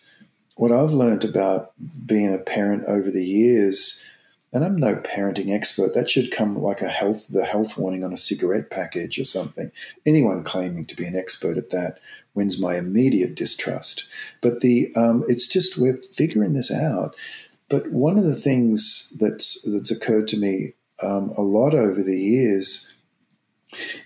[0.55, 1.71] what I've learned about
[2.05, 4.03] being a parent over the years,
[4.51, 5.93] and I'm no parenting expert.
[5.93, 9.71] That should come like a health the health warning on a cigarette package or something.
[10.05, 11.99] Anyone claiming to be an expert at that
[12.33, 14.07] wins my immediate distrust.
[14.41, 17.15] But the um, it's just we're figuring this out.
[17.69, 22.19] But one of the things that's that's occurred to me um, a lot over the
[22.19, 22.93] years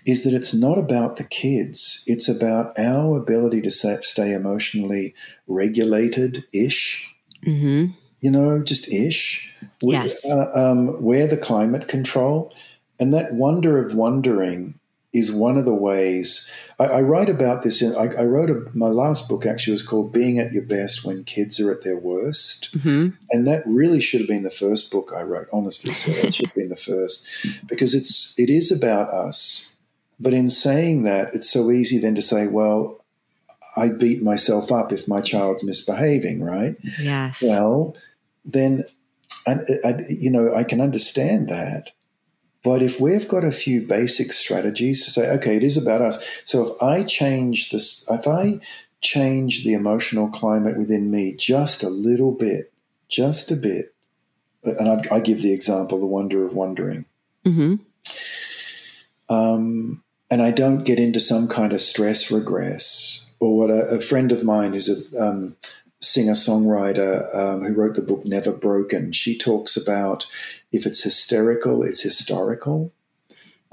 [0.04, 2.02] is that it's not about the kids.
[2.06, 5.14] It's about our ability to stay emotionally
[5.46, 7.14] regulated ish.
[7.46, 7.92] Mm-hmm.
[8.20, 9.52] You know, just ish.
[9.82, 10.24] Yes.
[10.24, 12.52] Uh, um, we're the climate control,
[13.00, 14.78] and that wonder of wondering
[15.12, 17.82] is one of the ways I, I write about this.
[17.82, 21.04] In, I, I wrote a, my last book actually was called "Being at Your Best
[21.04, 23.08] When Kids Are at Their Worst," Mm-hmm.
[23.30, 25.48] and that really should have been the first book I wrote.
[25.52, 27.28] Honestly, so it should have been the first
[27.66, 29.72] because it's it is about us.
[30.18, 33.04] But in saying that, it's so easy then to say, "Well,
[33.76, 36.76] I beat myself up if my child's misbehaving," right?
[37.00, 37.42] Yes.
[37.42, 37.96] Well,
[38.44, 38.84] then,
[39.46, 41.90] I, you know, I can understand that.
[42.62, 46.24] But if we've got a few basic strategies to say, okay, it is about us.
[46.44, 48.60] So if I change this, if I
[49.00, 52.72] change the emotional climate within me just a little bit,
[53.08, 53.94] just a bit,
[54.62, 57.06] and I, I give the example, the wonder of wondering.
[57.44, 57.74] Mm-hmm.
[59.28, 63.26] Um, and I don't get into some kind of stress regress.
[63.40, 65.56] Or what a, a friend of mine who's a um,
[66.02, 70.26] singer songwriter um, who wrote the book Never Broken, she talks about
[70.72, 72.92] if it's hysterical, it's historical.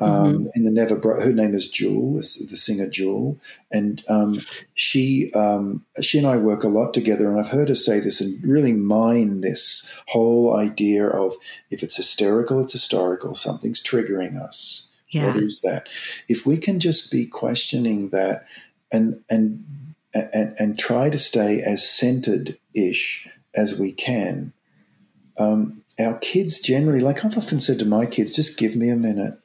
[0.01, 0.47] Um, mm-hmm.
[0.55, 3.37] In the Never Bro- her name is Jewel, the singer Jewel,
[3.69, 4.39] and um,
[4.73, 7.27] she um, she and I work a lot together.
[7.27, 11.35] And I've heard her say this and really mine this whole idea of
[11.69, 13.35] if it's hysterical, it's historical.
[13.35, 14.87] Something's triggering us.
[15.09, 15.33] Yeah.
[15.33, 15.89] What is that?
[16.29, 18.45] If we can just be questioning that
[18.91, 19.65] and and
[20.13, 24.53] and, and try to stay as centered ish as we can,
[25.37, 28.95] um, our kids generally, like I've often said to my kids, just give me a
[28.95, 29.37] minute.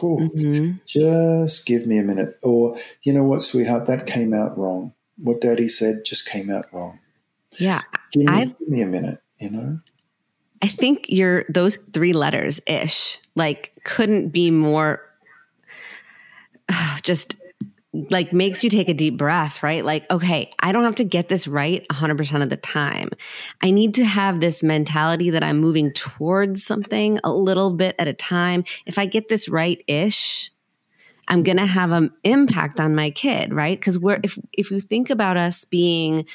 [0.00, 0.72] mm-hmm.
[0.86, 2.38] Just give me a minute.
[2.42, 4.92] Or, you know what, sweetheart, that came out wrong.
[5.16, 6.98] What daddy said just came out wrong.
[7.52, 7.82] Yeah.
[8.12, 9.80] Give me, give me a minute, you know?
[10.60, 15.02] I think you're those three letters ish, like couldn't be more
[17.02, 17.34] just
[17.92, 19.84] like makes you take a deep breath, right?
[19.84, 23.10] Like, okay, I don't have to get this right 100% of the time.
[23.60, 28.08] I need to have this mentality that I'm moving towards something a little bit at
[28.08, 28.64] a time.
[28.86, 30.50] If I get this right ish,
[31.28, 33.80] I'm going to have an impact on my kid, right?
[33.80, 36.26] Cuz we're if if you think about us being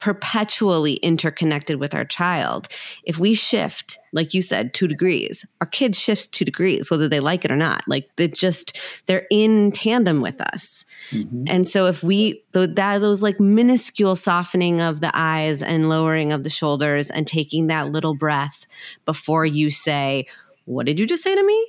[0.00, 2.68] perpetually interconnected with our child.
[3.04, 7.20] If we shift, like you said, two degrees, our kid shifts two degrees, whether they
[7.20, 7.82] like it or not.
[7.86, 10.84] Like they just, they're in tandem with us.
[11.10, 11.44] Mm-hmm.
[11.48, 16.44] And so if we, that, those like minuscule softening of the eyes and lowering of
[16.44, 18.66] the shoulders and taking that little breath
[19.04, 20.26] before you say,
[20.64, 21.66] What did you just say to me?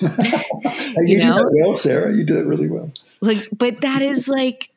[0.00, 1.42] you, you know?
[1.52, 2.14] well, Sarah.
[2.14, 2.92] You did it really well.
[3.20, 4.70] Like, but that is like,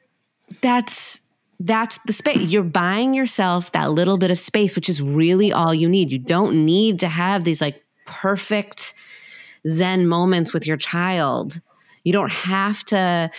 [0.62, 1.22] that's
[1.66, 2.52] that's the space.
[2.52, 6.12] You're buying yourself that little bit of space, which is really all you need.
[6.12, 8.94] You don't need to have these like perfect
[9.68, 11.62] Zen moments with your child.
[12.04, 13.32] You don't have to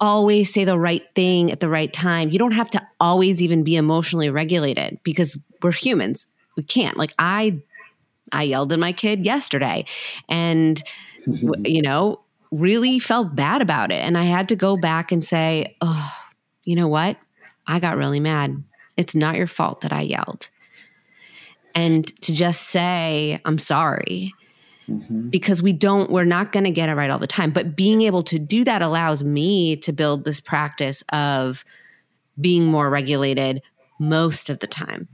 [0.00, 2.30] always say the right thing at the right time.
[2.30, 6.26] You don't have to always even be emotionally regulated because we're humans.
[6.56, 6.96] We can't.
[6.96, 7.60] Like I
[8.32, 9.84] I yelled at my kid yesterday
[10.28, 10.82] and
[11.64, 15.76] you know, really felt bad about it and I had to go back and say,
[15.80, 16.12] "Oh,
[16.64, 17.16] you know what?
[17.68, 18.64] I got really mad.
[18.96, 20.48] It's not your fault that I yelled.
[21.74, 24.34] And to just say, I'm sorry.
[24.88, 25.28] Mm-hmm.
[25.28, 27.50] Because we don't, we're not going to get it right all the time.
[27.50, 31.64] But being able to do that allows me to build this practice of
[32.40, 33.62] being more regulated
[34.00, 35.08] most of the time.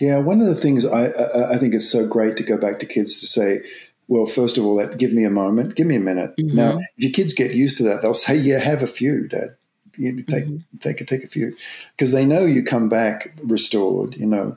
[0.00, 2.78] Yeah, one of the things I, I, I think is so great to go back
[2.80, 3.60] to kids to say,
[4.08, 6.36] well, first of all, that give me a moment, give me a minute.
[6.36, 6.56] Mm-hmm.
[6.56, 9.56] Now, if your kids get used to that, they'll say, "Yeah, have a few, Dad."
[9.96, 10.78] You take mm-hmm.
[10.80, 11.56] take a take a few
[11.92, 14.16] because they know you come back restored.
[14.16, 14.56] You know,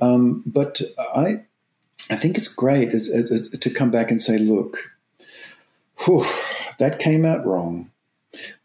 [0.00, 1.42] um, but I
[2.10, 4.96] I think it's great it's, it's, to come back and say, look,
[6.04, 6.26] whew,
[6.78, 7.90] that came out wrong.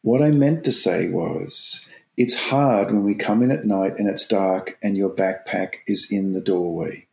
[0.02, 4.08] What I meant to say was, it's hard when we come in at night and
[4.08, 7.08] it's dark and your backpack is in the doorway.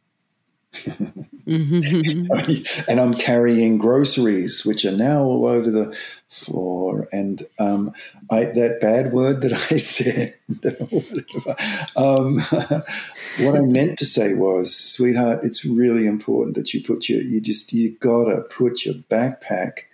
[0.72, 2.90] Mm-hmm.
[2.90, 5.96] and I'm carrying groceries, which are now all over the
[6.28, 7.08] floor.
[7.12, 7.92] And um,
[8.30, 10.34] I, that bad word that I said,
[11.96, 12.38] um,
[13.40, 17.40] what I meant to say was, sweetheart, it's really important that you put your, you
[17.40, 19.84] just, you gotta put your backpack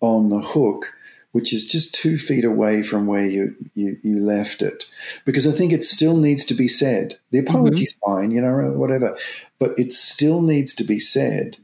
[0.00, 0.96] on the hook
[1.32, 4.84] which is just two feet away from where you, you, you left it.
[5.24, 7.18] Because I think it still needs to be said.
[7.30, 8.12] The apology's mm-hmm.
[8.12, 9.16] fine, you know, whatever,
[9.58, 11.56] but it still needs to be said.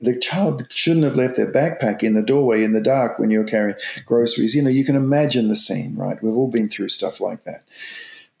[0.00, 3.44] The child shouldn't have left their backpack in the doorway in the dark when you're
[3.44, 4.54] carrying groceries.
[4.54, 6.22] You know, you can imagine the scene, right?
[6.22, 7.64] We've all been through stuff like that.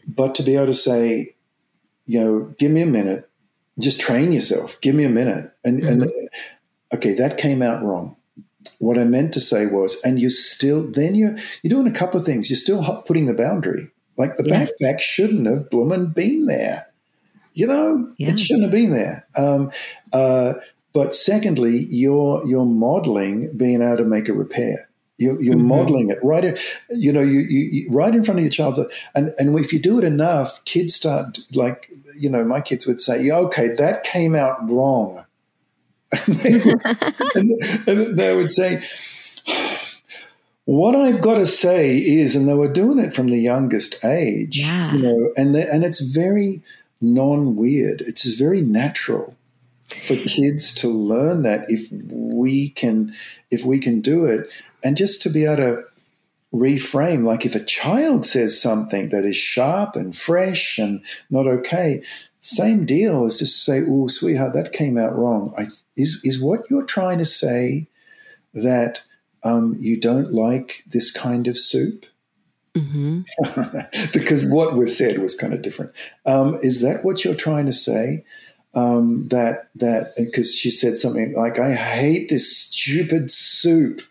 [0.06, 1.34] But to be able to say,
[2.06, 3.28] you know, give me a minute,
[3.80, 5.52] just train yourself, give me a minute.
[5.64, 6.02] And, mm-hmm.
[6.02, 6.30] and
[6.94, 8.16] okay, that came out wrong
[8.78, 12.20] what I meant to say was, and you still, then you're, you're doing a couple
[12.20, 12.50] of things.
[12.50, 13.90] You're still putting the boundary.
[14.16, 14.72] Like the yes.
[14.80, 16.86] backpack shouldn't have bloomin' been there.
[17.54, 18.30] You know, yeah.
[18.30, 19.26] it shouldn't have been there.
[19.36, 19.70] Um,
[20.12, 20.54] uh,
[20.92, 24.88] but secondly, you're you're modeling being able to make a repair.
[25.18, 25.68] You're, you're mm-hmm.
[25.68, 26.44] modeling it right.
[26.44, 26.58] In,
[26.90, 28.78] you know, you, you, you, right in front of your child.
[29.14, 33.02] And and if you do it enough, kids start like you know, my kids would
[33.02, 35.25] say, yeah, "Okay, that came out wrong."
[36.12, 38.84] And, they would, and they would say,
[40.64, 44.58] what I've got to say is, and they were doing it from the youngest age,
[44.58, 44.92] yeah.
[44.92, 46.62] you know, and they, and it's very
[47.00, 48.00] non-weird.
[48.02, 49.36] It's very natural
[49.88, 53.14] for kids to learn that if we can,
[53.50, 54.48] if we can do it,
[54.82, 55.84] and just to be able to
[56.52, 57.24] reframe.
[57.24, 62.02] Like if a child says something that is sharp and fresh and not okay,
[62.40, 65.66] same deal as just say, "Oh, sweetheart, that came out wrong." I,
[65.96, 67.88] is is what you're trying to say
[68.54, 69.02] that
[69.42, 72.06] um, you don't like this kind of soup?
[72.74, 73.22] Mm-hmm.
[74.12, 75.92] because what was said was kind of different.
[76.26, 78.24] Um, is that what you're trying to say?
[78.74, 84.02] Um, that that because she said something like, "I hate this stupid soup."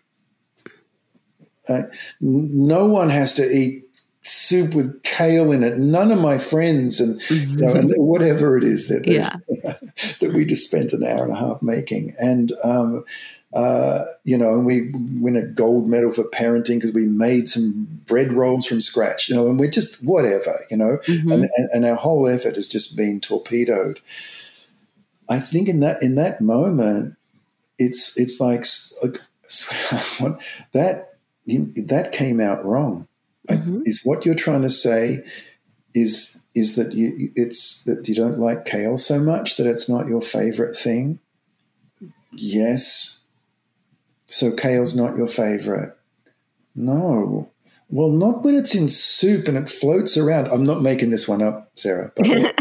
[1.68, 1.82] Uh,
[2.20, 3.84] no one has to eat
[4.22, 5.78] soup with kale in it.
[5.78, 7.52] None of my friends, and, mm-hmm.
[7.52, 9.36] you know, and whatever it is that yeah.
[10.20, 13.04] that we just spent an hour and a half making, and um,
[13.52, 14.90] uh, you know, and we
[15.20, 19.34] win a gold medal for parenting because we made some bread rolls from scratch, you
[19.34, 21.32] know, and we're just whatever, you know, mm-hmm.
[21.32, 24.00] and, and, and our whole effort has just been torpedoed.
[25.28, 27.16] I think in that in that moment,
[27.78, 28.64] it's it's like
[30.72, 33.08] that that came out wrong
[33.48, 33.82] mm-hmm.
[33.84, 35.24] is what you're trying to say
[35.94, 40.08] is is that you it's that you don't like kale so much that it's not
[40.08, 41.20] your favorite thing?
[42.32, 43.20] Yes.
[44.26, 45.96] So kale's not your favorite.
[46.74, 47.52] No.
[47.90, 50.46] Well not when it's in soup and it floats around.
[50.46, 52.10] I'm not making this one up sarah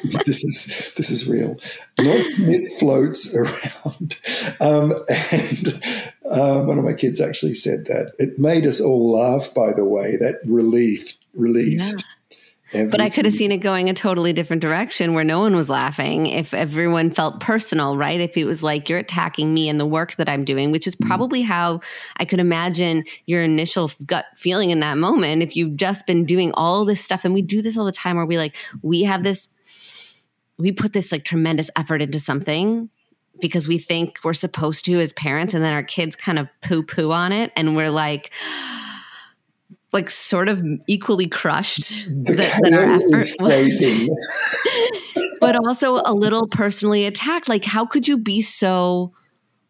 [0.26, 1.56] this is this is real.
[1.98, 4.16] Not when it floats around.
[4.60, 5.82] Um, and
[6.28, 8.12] um, one of my kids actually said that.
[8.18, 12.04] It made us all laugh, by the way, that relief released.
[12.04, 12.17] Yeah.
[12.72, 15.70] But I could have seen it going a totally different direction where no one was
[15.70, 18.20] laughing if everyone felt personal, right?
[18.20, 20.94] If it was like you're attacking me and the work that I'm doing, which is
[20.94, 21.06] mm.
[21.06, 21.80] probably how
[22.18, 25.42] I could imagine your initial gut feeling in that moment.
[25.42, 28.16] If you've just been doing all this stuff, and we do this all the time
[28.16, 29.48] where we like, we have this,
[30.58, 32.90] we put this like tremendous effort into something
[33.40, 36.82] because we think we're supposed to as parents and then our kids kind of poo
[36.82, 38.32] poo on it and we're like
[39.92, 44.10] like sort of equally crushed that, that our effort was
[45.40, 49.12] but also a little personally attacked like how could you be so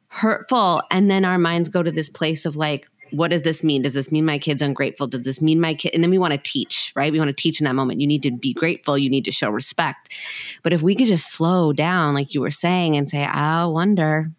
[0.09, 3.83] hurtful and then our minds go to this place of like what does this mean?
[3.83, 5.07] Does this mean my kid's ungrateful?
[5.07, 5.95] Does this mean my kid?
[5.95, 7.12] And then we want to teach, right?
[7.12, 8.01] We want to teach in that moment.
[8.01, 8.99] You need to be grateful.
[8.99, 10.14] You need to show respect.
[10.62, 14.31] But if we could just slow down, like you were saying, and say, I wonder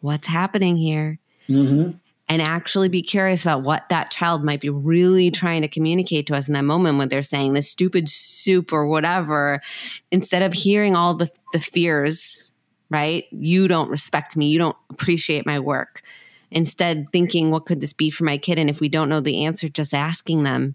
[0.00, 1.18] what's happening here.
[1.48, 1.96] Mm-hmm.
[2.30, 6.36] And actually be curious about what that child might be really trying to communicate to
[6.36, 9.60] us in that moment when they're saying this stupid soup or whatever,
[10.12, 12.52] instead of hearing all the, the fears,
[12.88, 13.24] right?
[13.32, 14.46] You don't respect me.
[14.46, 16.02] You don't appreciate my work
[16.52, 19.44] instead thinking what could this be for my kid and if we don't know the
[19.44, 20.74] answer just asking them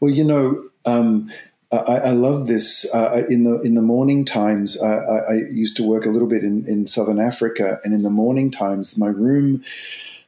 [0.00, 1.30] well you know um,
[1.72, 2.88] I, I, love this.
[2.94, 6.44] Uh, in the in the morning times, I, I, used to work a little bit
[6.44, 9.64] in, in southern Africa, and in the morning times, my room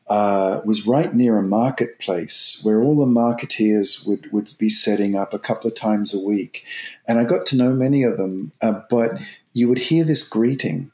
[0.09, 5.35] uh, was right near a marketplace where all the marketeers would would be setting up
[5.35, 6.65] a couple of times a week,
[7.09, 8.53] and I got to know many of them.
[8.61, 9.13] Uh, but
[9.53, 10.93] you would hear this greeting,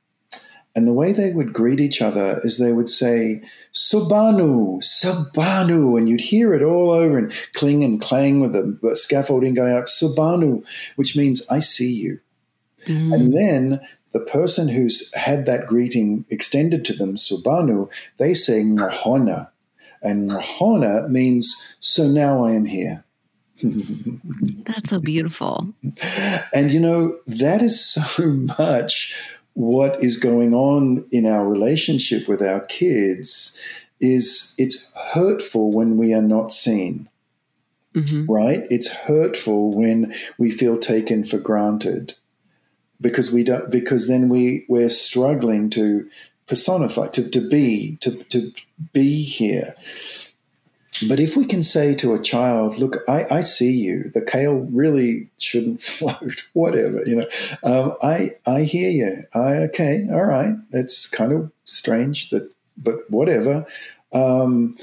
[0.74, 3.42] and the way they would greet each other is they would say,
[3.74, 9.54] Sawubona, Sawubona, and you'd hear it all over and cling and clang with the scaffolding
[9.54, 10.64] going up, Sawubona,
[10.96, 12.20] which means I see you.
[12.86, 13.14] Mm.
[13.14, 13.80] And then
[14.12, 17.88] the person who's had that greeting extended to them, Sawubona,
[18.18, 19.48] they say Ngikhona.
[20.02, 23.04] And Ngikhona means, so now I am here.
[23.62, 25.72] That's so beautiful.
[26.52, 29.14] And you know, that is so much
[29.54, 33.60] what is going on in our relationship with our kids
[34.00, 37.08] is it's hurtful when we are not seen.
[37.94, 38.30] Mm-hmm.
[38.30, 38.66] Right?
[38.70, 42.14] It's hurtful when we feel taken for granted
[43.02, 46.08] because we don't because then we we're struggling to
[46.46, 48.52] personify to, to be to, to
[48.92, 49.74] be here
[51.08, 54.60] but if we can say to a child, look, I, I see you, the kale
[54.70, 57.26] really shouldn't float, whatever, you know,
[57.62, 59.24] um, I, I hear you.
[59.34, 60.54] I, okay, all right.
[60.72, 63.66] It's kind of strange that, but whatever.
[64.12, 64.76] Um,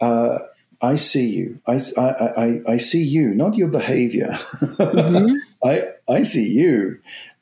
[0.00, 0.38] uh,
[0.82, 1.60] I see you.
[1.66, 4.30] I, I, I, I, see you, not your behavior.
[4.80, 5.36] Mm-hmm.
[5.62, 6.98] I, I see you.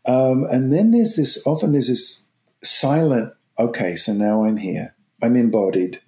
[0.09, 2.27] Um, and then there's this, often there's this
[2.65, 4.95] silent, okay, so now I'm here.
[5.23, 6.01] I'm embodied.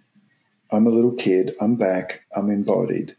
[0.72, 1.54] I'm a little kid.
[1.60, 2.22] I'm back.
[2.34, 3.16] I'm embodied.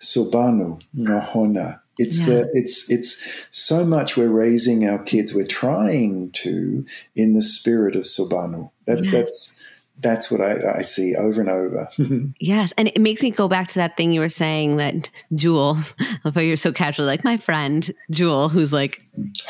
[0.00, 1.80] Sawubona, Ngikhona.
[1.96, 2.26] It's yeah.
[2.26, 5.32] the it's it's so much we're raising our kids.
[5.32, 8.70] We're trying to in the spirit of Sawubona.
[8.86, 9.12] That's yes.
[9.12, 9.54] that's
[10.00, 11.88] that's what I, I, see over and over.
[12.40, 12.72] yes.
[12.76, 15.78] And it makes me go back to that thing you were saying that Jewel,
[16.24, 19.00] I you're so casually like my friend Jewel, who's like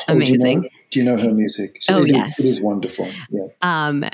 [0.07, 0.37] amazing.
[0.39, 1.77] Oh, you know, do, you know, her music?
[1.81, 2.39] So oh, it yes.
[2.39, 3.09] Is, it is wonderful.
[3.29, 3.47] Yeah.
[3.61, 4.05] Um,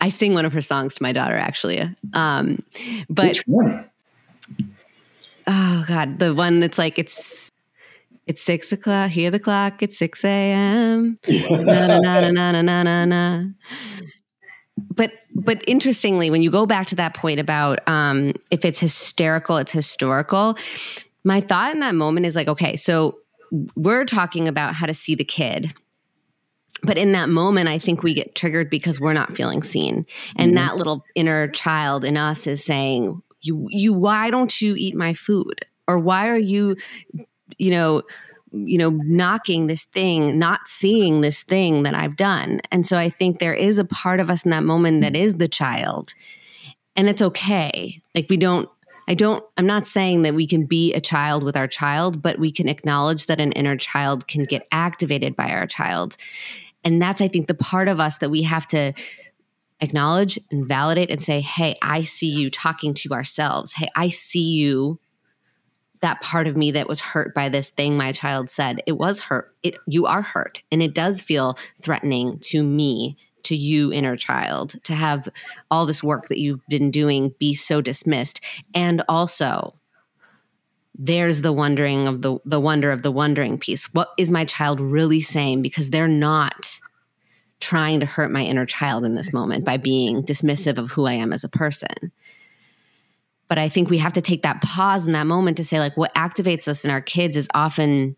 [0.00, 1.80] I sing one of her songs to my daughter actually.
[2.14, 2.58] Um,
[3.08, 3.90] but Which one?
[5.46, 7.50] Oh God, the one that's like it's
[8.26, 9.10] It's six o'clock.
[9.10, 9.82] Hear the clock.
[9.82, 11.18] It's six a.m.
[11.26, 13.44] na na na na na na na na.
[14.94, 19.56] But but interestingly, when you go back to that point about um, if it's hysterical,
[19.56, 20.56] it's historical.
[21.24, 23.18] My thought in that moment is like, okay, so
[23.74, 25.74] we're talking about how to see the kid
[26.82, 30.06] but in that moment i think we get triggered because we're not feeling seen.
[30.36, 30.66] And mm-hmm.
[30.66, 35.14] that little inner child in us is saying you you why don't you eat my
[35.14, 35.64] food?
[35.88, 36.76] Or why are you
[37.58, 38.02] you know
[38.52, 42.60] you know knocking this thing not seeing this thing that i've done?
[42.70, 45.34] And so i think there is a part of us in that moment that is
[45.34, 46.14] the child.
[46.96, 48.02] And it's okay.
[48.14, 48.68] Like we don't
[49.10, 52.38] I don't, I'm not saying that we can be a child with our child, but
[52.38, 56.16] we can acknowledge that an inner child can get activated by our child.
[56.84, 58.92] And that's, I think, the part of us that we have to
[59.80, 63.72] acknowledge and validate and say, hey, I see you talking to ourselves.
[63.72, 64.98] Hey, I see you.
[66.00, 69.20] That part of me that was hurt by this thing my child said, it was
[69.20, 69.54] hurt.
[69.62, 70.62] It, you are hurt.
[70.72, 75.28] And it does feel threatening to me, to you, inner child, to have
[75.70, 78.40] all this work that you've been doing be so dismissed.
[78.74, 79.74] And also,
[81.02, 83.86] there's the wondering of the the wonder of the wondering piece.
[83.94, 85.62] What is my child really saying?
[85.62, 86.78] Because they're not
[87.58, 91.14] trying to hurt my inner child in this moment by being dismissive of who I
[91.14, 92.12] am as a person.
[93.48, 95.96] But I think we have to take that pause in that moment to say, like,
[95.96, 98.14] what activates us in our kids is often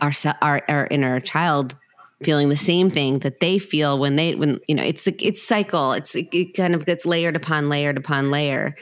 [0.00, 1.76] our our, our inner child
[2.22, 5.46] feeling the same thing that they feel when they when you know it's the it's
[5.46, 5.92] cycle.
[5.92, 8.74] It's it kind of gets layered upon layered upon layer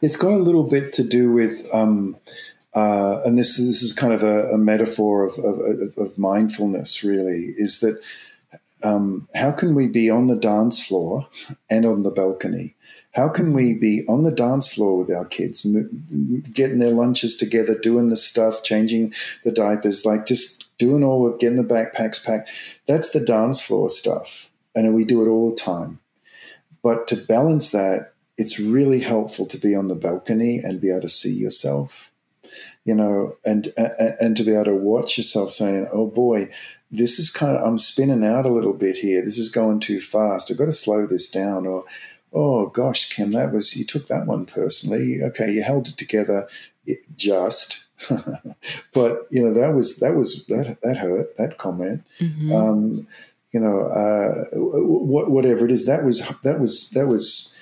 [0.00, 2.16] it's got a little bit to do with, um,
[2.74, 7.04] uh, and this this is kind of a, a metaphor of, of, of, mindfulness.
[7.04, 8.00] Really, is that
[8.82, 11.28] um, how can we be on the dance floor
[11.70, 12.74] and on the balcony?
[13.12, 15.64] How can we be on the dance floor with our kids,
[16.52, 21.38] getting their lunches together, doing the stuff, changing the diapers, like just doing all of
[21.38, 22.50] getting the backpacks packed?
[22.86, 26.00] That's the dance floor stuff, and we do it all the time.
[26.82, 31.02] But to balance that it's really helpful to be on the balcony and be able
[31.02, 32.10] to see yourself,
[32.84, 36.50] you know, and and, and to be able to watch yourself saying, "Oh boy,
[36.90, 39.24] this is kind of I'm spinning out a little bit here.
[39.24, 40.50] This is going too fast.
[40.50, 41.84] I've got to slow this down." Or,
[42.32, 45.22] "Oh gosh, Kim, that was you took that one personally.
[45.22, 46.48] Okay, you held it together,
[47.16, 47.84] just."
[48.92, 52.04] but you know that was that was that that hurt that comment.
[52.20, 52.52] Mm-hmm.
[52.52, 53.06] Um,
[53.52, 57.53] you know, uh, whatever it is, that was that was that was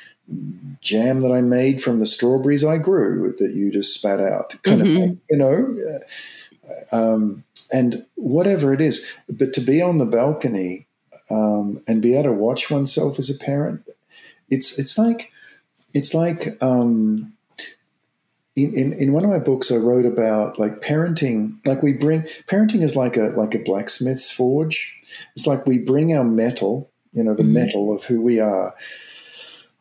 [0.81, 4.83] jam that I made from the strawberries I grew that you just spat out, kind
[4.83, 4.97] mm-hmm.
[4.97, 6.01] of thing, you know.
[6.91, 10.87] Um, and whatever it is, but to be on the balcony
[11.31, 13.83] um, and be able to watch oneself as a parent,
[14.51, 15.33] it's it's like
[15.95, 17.33] it's like um,
[18.55, 21.59] in, in, in one of my books I wrote about like parenting.
[21.67, 24.95] Like we bring parenting is like a like a blacksmith's forge.
[25.37, 27.55] It's like we bring our metal, you know, the mm-hmm.
[27.55, 28.75] metal of who we are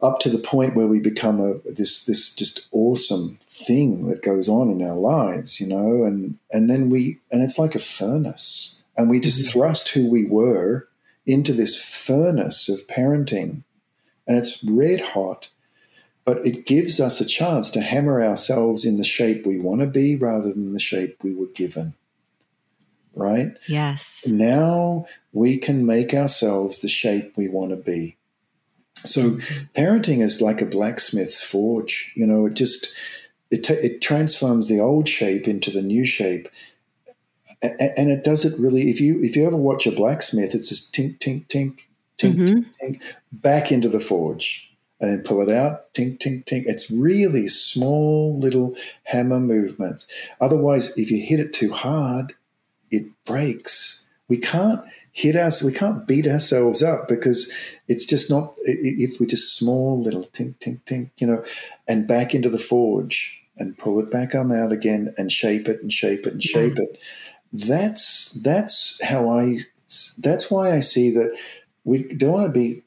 [0.02, 4.50] up to the point where we become a this this just awesome thing that goes
[4.50, 8.82] on in our lives, you know, and and then we and it's like a furnace,
[8.98, 9.60] and we just mm-hmm.
[9.60, 10.88] thrust who we were
[11.26, 13.64] into this furnace of parenting,
[14.28, 15.50] and it's red hot,
[16.26, 19.88] but it gives us a chance to hammer ourselves in the shape we want to
[19.88, 21.94] be rather than the shape we were given.
[23.14, 23.58] Right?
[23.68, 24.26] Yes.
[24.26, 28.18] Now we can make ourselves the shape we want to be
[29.06, 29.32] so
[29.76, 32.12] parenting is like a blacksmith's forge.
[32.16, 32.94] You know, it just
[33.50, 36.48] it t- it transforms the old shape into the new shape,
[37.62, 38.90] and it does it really.
[38.90, 41.80] If you if you ever watch a blacksmith, it's just tink tink tink
[42.18, 42.46] tink mm-hmm.
[42.46, 46.64] tink, tink back into the forge, and then pull it out tink tink tink.
[46.66, 50.08] It's really small little hammer movements.
[50.40, 52.34] Otherwise, if you hit it too hard,
[52.90, 54.06] it breaks.
[54.28, 54.82] We can't
[55.12, 55.62] hit us.
[55.62, 57.54] We can't beat ourselves up because
[57.88, 58.54] it's just not.
[58.64, 61.44] If we just small little tink tink tink, you know,
[61.88, 65.82] and back into the forge and pull it back on out again and shape it
[65.82, 66.60] and shape it and mm-hmm.
[66.60, 67.00] shape it.
[67.54, 69.58] That's that's how I.
[70.18, 71.38] That's why I see that
[71.84, 72.84] we don't want to be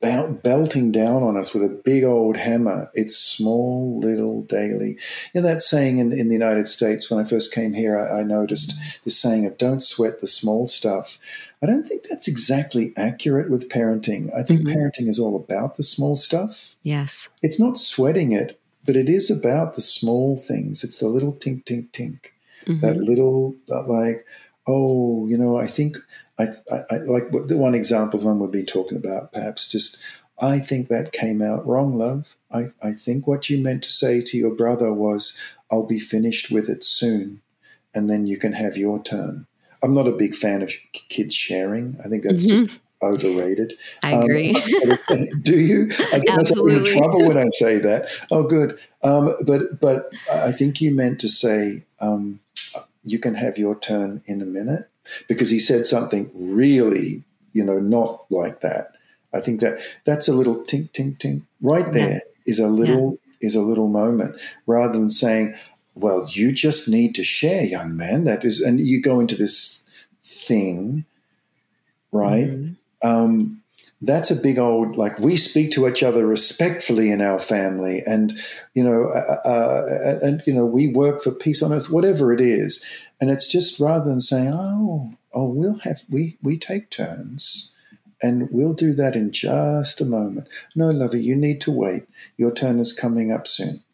[0.00, 2.90] belting down on us with a big old hammer.
[2.94, 4.98] It's small, little, daily.
[5.32, 8.20] You know that saying in, in the United States, when I first came here, I,
[8.20, 11.18] I noticed this saying of don't sweat the small stuff.
[11.62, 14.34] I don't think that's exactly accurate with parenting.
[14.36, 14.76] I think mm-hmm.
[14.76, 16.74] parenting is all about the small stuff.
[16.82, 17.28] Yes.
[17.40, 20.82] It's not sweating it, but it is about the small things.
[20.82, 22.18] It's the little tink, tink, tink.
[22.66, 22.80] Mm-hmm.
[22.80, 24.26] That little, that like,
[24.66, 25.98] oh, you know, I think
[26.38, 29.32] I, I, I like the one example is one we've been talking about.
[29.32, 30.02] Perhaps just
[30.42, 32.36] I think that came out wrong, love.
[32.50, 35.38] I, I think what you meant to say to your brother was,
[35.70, 37.42] I'll be finished with it soon,
[37.94, 39.46] and then you can have your turn.
[39.82, 40.72] I'm not a big fan of
[41.08, 41.96] kids sharing.
[42.04, 42.66] I think that's mm-hmm.
[42.66, 43.74] just overrated.
[44.02, 44.52] I um, agree.
[45.42, 45.90] do you?
[46.12, 48.08] I get myself in trouble when I say that.
[48.30, 48.78] Oh, good.
[49.02, 52.40] Um, but but I think you meant to say um,
[53.04, 54.88] you can have your turn in a minute
[55.28, 58.92] because he said something really, you know, not like that.
[59.34, 62.20] I think that that's a little tink tink tink right there yeah.
[62.46, 63.48] is a little yeah.
[63.48, 65.54] is a little moment rather than saying,
[65.94, 69.84] "Well, you just need to share, young man." That is, and you go into this
[70.22, 71.04] thing,
[72.12, 72.48] right?
[72.48, 73.08] Mm-hmm.
[73.08, 73.62] Um,
[74.02, 78.38] that's a big old like we speak to each other respectfully in our family, and
[78.74, 82.32] you know, uh, uh, uh and you know, we work for peace on earth, whatever
[82.32, 82.84] it is.
[83.22, 87.70] And it's just rather than saying, "Oh, oh, we'll have we we take turns."
[88.20, 90.48] And we'll do that in just a moment.
[90.74, 92.08] No, lover, you need to wait.
[92.36, 93.84] Your turn is coming up soon.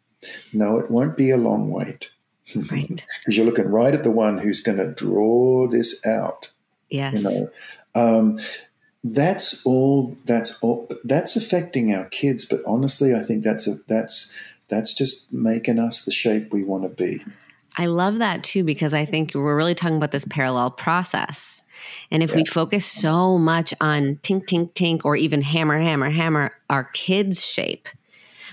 [0.50, 2.08] No, it won't be a long wait.
[2.56, 2.88] Right.
[3.20, 6.50] Because you're looking right at the one who's going to draw this out.
[6.88, 7.12] Yes.
[7.12, 7.50] You know,
[7.94, 8.38] um,
[9.04, 10.16] that's all.
[10.24, 10.88] That's all.
[11.04, 12.46] That's affecting our kids.
[12.46, 14.34] But honestly, I think that's a that's
[14.68, 17.22] that's just making us the shape we want to be.
[17.78, 21.62] I love that too because I think we're really talking about this parallel process.
[22.10, 22.38] And if yeah.
[22.38, 27.46] we focus so much on tink, tink, tink, or even hammer, hammer, hammer our kids'
[27.46, 27.88] shape,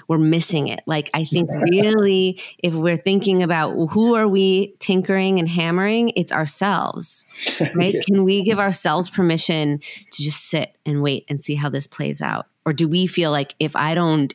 [0.07, 0.81] we're missing it.
[0.85, 6.31] Like, I think really, if we're thinking about who are we tinkering and hammering, it's
[6.31, 7.25] ourselves,
[7.73, 7.95] right?
[7.95, 8.05] yes.
[8.05, 9.79] Can we give ourselves permission
[10.11, 12.45] to just sit and wait and see how this plays out?
[12.65, 14.33] Or do we feel like if I don't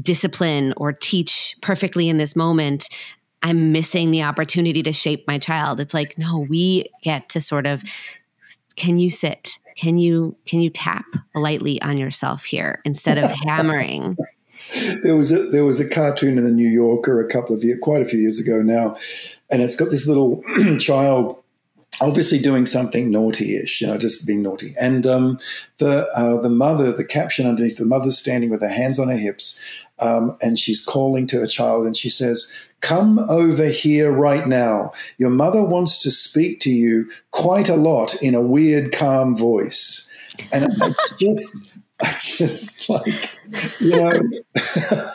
[0.00, 2.88] discipline or teach perfectly in this moment,
[3.42, 5.80] I'm missing the opportunity to shape my child.
[5.80, 7.82] It's like, no, we get to sort of
[8.76, 9.58] can you sit?
[9.76, 14.16] Can you can you tap lightly on yourself here instead of hammering?
[15.02, 17.78] There was a there was a cartoon in the New Yorker a couple of years,
[17.82, 18.96] quite a few years ago now,
[19.50, 20.42] and it's got this little
[20.78, 21.36] child
[22.00, 24.74] obviously doing something naughty-ish, you know, just being naughty.
[24.78, 25.38] And um,
[25.78, 29.16] the uh, the mother, the caption underneath, the mother's standing with her hands on her
[29.16, 29.62] hips,
[29.98, 34.90] um, and she's calling to her child, and she says, "Come over here right now.
[35.18, 40.10] Your mother wants to speak to you quite a lot in a weird, calm voice."
[40.52, 40.88] And I
[41.20, 41.56] just,
[42.00, 43.30] I just like,
[43.80, 44.12] you know.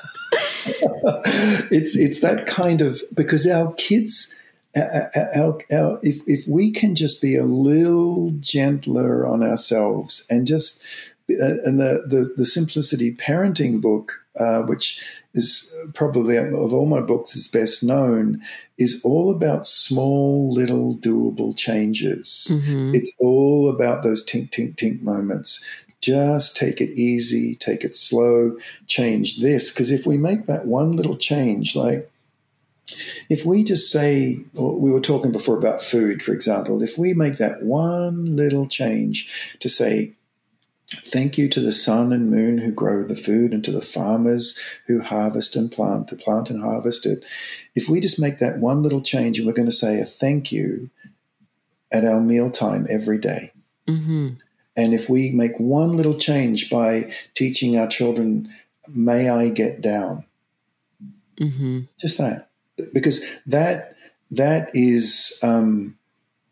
[1.72, 4.41] it's it's that kind of because our kids
[4.76, 10.82] our, our, if, if we can just be a little gentler on ourselves and just
[11.30, 15.04] uh, and the, the, the simplicity parenting book uh, which
[15.34, 18.42] is probably of all my books is best known
[18.78, 22.48] is all about small little doable changes.
[22.50, 22.96] Mm-hmm.
[22.96, 25.66] it's all about those tink tink tink moments.
[26.02, 28.58] Just take it easy take it slow
[28.88, 29.72] change this.
[29.72, 32.10] Because if we make that one little change like
[33.30, 37.38] if we just say, we were talking before about food, for example, if we make
[37.38, 40.14] that one little change to say,
[40.94, 44.60] Thank you to the sun and moon who grow the food and to the farmers
[44.88, 47.24] who harvest and plant, to plant and harvest it.
[47.76, 50.52] If we just make that one little change and we're going to say a thank
[50.52, 50.90] you
[51.94, 53.54] at our mealtime every day.
[53.88, 54.32] Mm-hmm.
[54.76, 58.54] And if we make one little change by teaching our children,
[58.90, 60.26] may I get down?
[61.38, 61.82] Mm-hmm.
[62.00, 62.51] Just that
[62.94, 63.96] because that
[64.32, 65.98] that is um,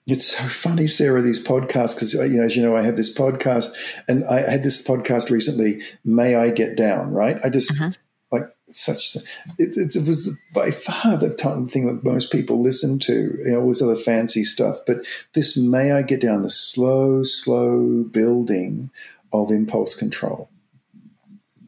[0.07, 1.21] it's so funny, Sarah.
[1.21, 3.73] These podcasts because you know, as you know, I have this podcast,
[4.07, 5.81] and I had this podcast recently.
[6.03, 7.13] May I get down?
[7.13, 7.37] Right?
[7.43, 7.91] I just uh-huh.
[8.31, 9.17] like such.
[9.57, 11.29] It, it, was by far the
[11.69, 13.39] thing that most people listen to.
[13.43, 17.23] You know, all this other fancy stuff, but this "May I get down?" The slow,
[17.23, 18.89] slow building
[19.31, 20.49] of impulse control.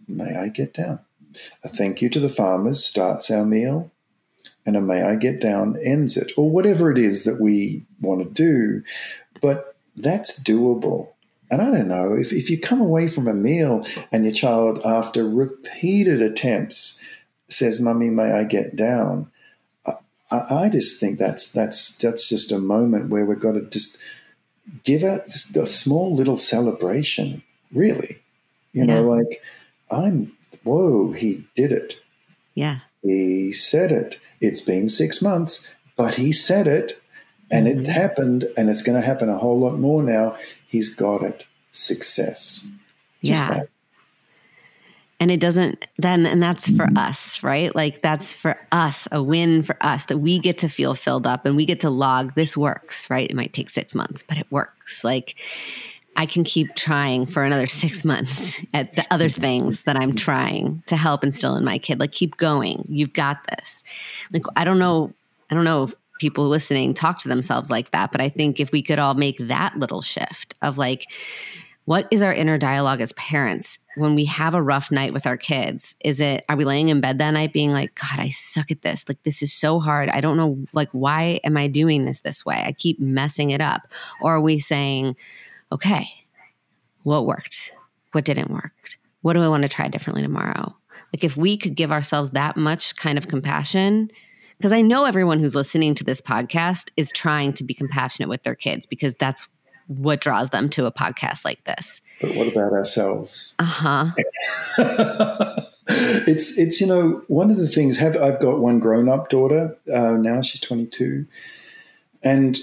[0.07, 0.99] May I get down?
[1.63, 3.91] A thank you to the farmers starts our meal
[4.65, 8.23] and a may I get down ends it, or whatever it is that we want
[8.23, 8.83] to do.
[9.41, 11.09] But that's doable.
[11.49, 14.79] And I don't know, if, if you come away from a meal and your child,
[14.85, 16.99] after repeated attempts,
[17.49, 19.29] says, Mummy, may I get down?
[20.31, 23.97] I, I just think that's that's that's just a moment where we've got to just
[24.85, 25.23] give it
[25.55, 27.43] a small little celebration,
[27.73, 28.19] really.
[28.71, 29.43] You know, like
[29.91, 30.31] I'm
[30.63, 32.01] whoa, he did it.
[32.55, 32.79] Yeah.
[33.01, 34.19] He said it.
[34.41, 37.01] It's been six months, but he said it
[37.49, 37.85] and mm-hmm.
[37.85, 40.35] it happened and it's going to happen a whole lot more now.
[40.67, 41.45] He's got it.
[41.71, 42.67] Success.
[43.23, 43.53] Just yeah.
[43.53, 43.69] That.
[45.19, 46.97] And it doesn't then, and that's for mm-hmm.
[46.97, 47.73] us, right?
[47.75, 51.45] Like that's for us, a win for us that we get to feel filled up
[51.45, 53.29] and we get to log this works, right?
[53.29, 55.03] It might take six months, but it works.
[55.03, 55.35] Like,
[56.15, 60.83] I can keep trying for another six months at the other things that I'm trying
[60.87, 61.99] to help instill in my kid.
[61.99, 62.85] Like, keep going.
[62.87, 63.83] You've got this.
[64.31, 65.13] Like, I don't know.
[65.49, 68.71] I don't know if people listening talk to themselves like that, but I think if
[68.71, 71.09] we could all make that little shift of like,
[71.85, 75.35] what is our inner dialogue as parents when we have a rough night with our
[75.35, 75.95] kids?
[76.05, 78.83] Is it, are we laying in bed that night being like, God, I suck at
[78.83, 79.09] this.
[79.09, 80.09] Like, this is so hard.
[80.09, 82.63] I don't know, like, why am I doing this this way?
[82.65, 83.91] I keep messing it up.
[84.21, 85.15] Or are we saying,
[85.71, 86.07] okay,
[87.03, 87.71] what worked?
[88.11, 88.97] What didn't work?
[89.21, 90.75] What do I want to try differently tomorrow?
[91.13, 94.09] Like, if we could give ourselves that much kind of compassion,
[94.57, 98.43] because I know everyone who's listening to this podcast is trying to be compassionate with
[98.43, 99.47] their kids because that's
[99.87, 102.01] what draws them to a podcast like this.
[102.21, 103.55] But what about ourselves?
[103.59, 104.05] Uh huh.
[105.87, 107.97] it's it's you know one of the things.
[107.97, 110.41] Have I've got one grown up daughter uh, now?
[110.41, 111.25] She's twenty two,
[112.23, 112.59] and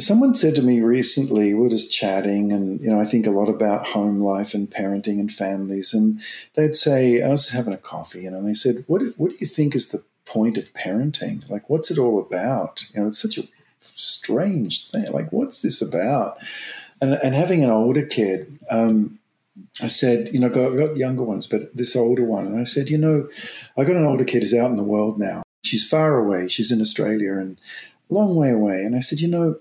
[0.00, 1.54] someone said to me recently.
[1.54, 4.70] We are just chatting, and you know I think a lot about home life and
[4.70, 6.20] parenting and families, and
[6.54, 9.74] they'd say I was having a coffee, and they said, "What what do you think
[9.74, 11.48] is the point of parenting?
[11.50, 12.84] Like, what's it all about?
[12.94, 13.48] You know, it's such a
[13.94, 15.10] strange thing.
[15.12, 16.38] Like, what's this about?
[17.00, 19.18] And, and having an older kid, um,
[19.82, 22.46] I said, you know, I got, younger ones, but this older one.
[22.46, 23.28] And I said, you know,
[23.76, 25.42] I got an older kid who's out in the world now.
[25.64, 26.48] She's far away.
[26.48, 27.58] She's in Australia and
[28.10, 28.84] a long way away.
[28.84, 29.58] And I said, you know,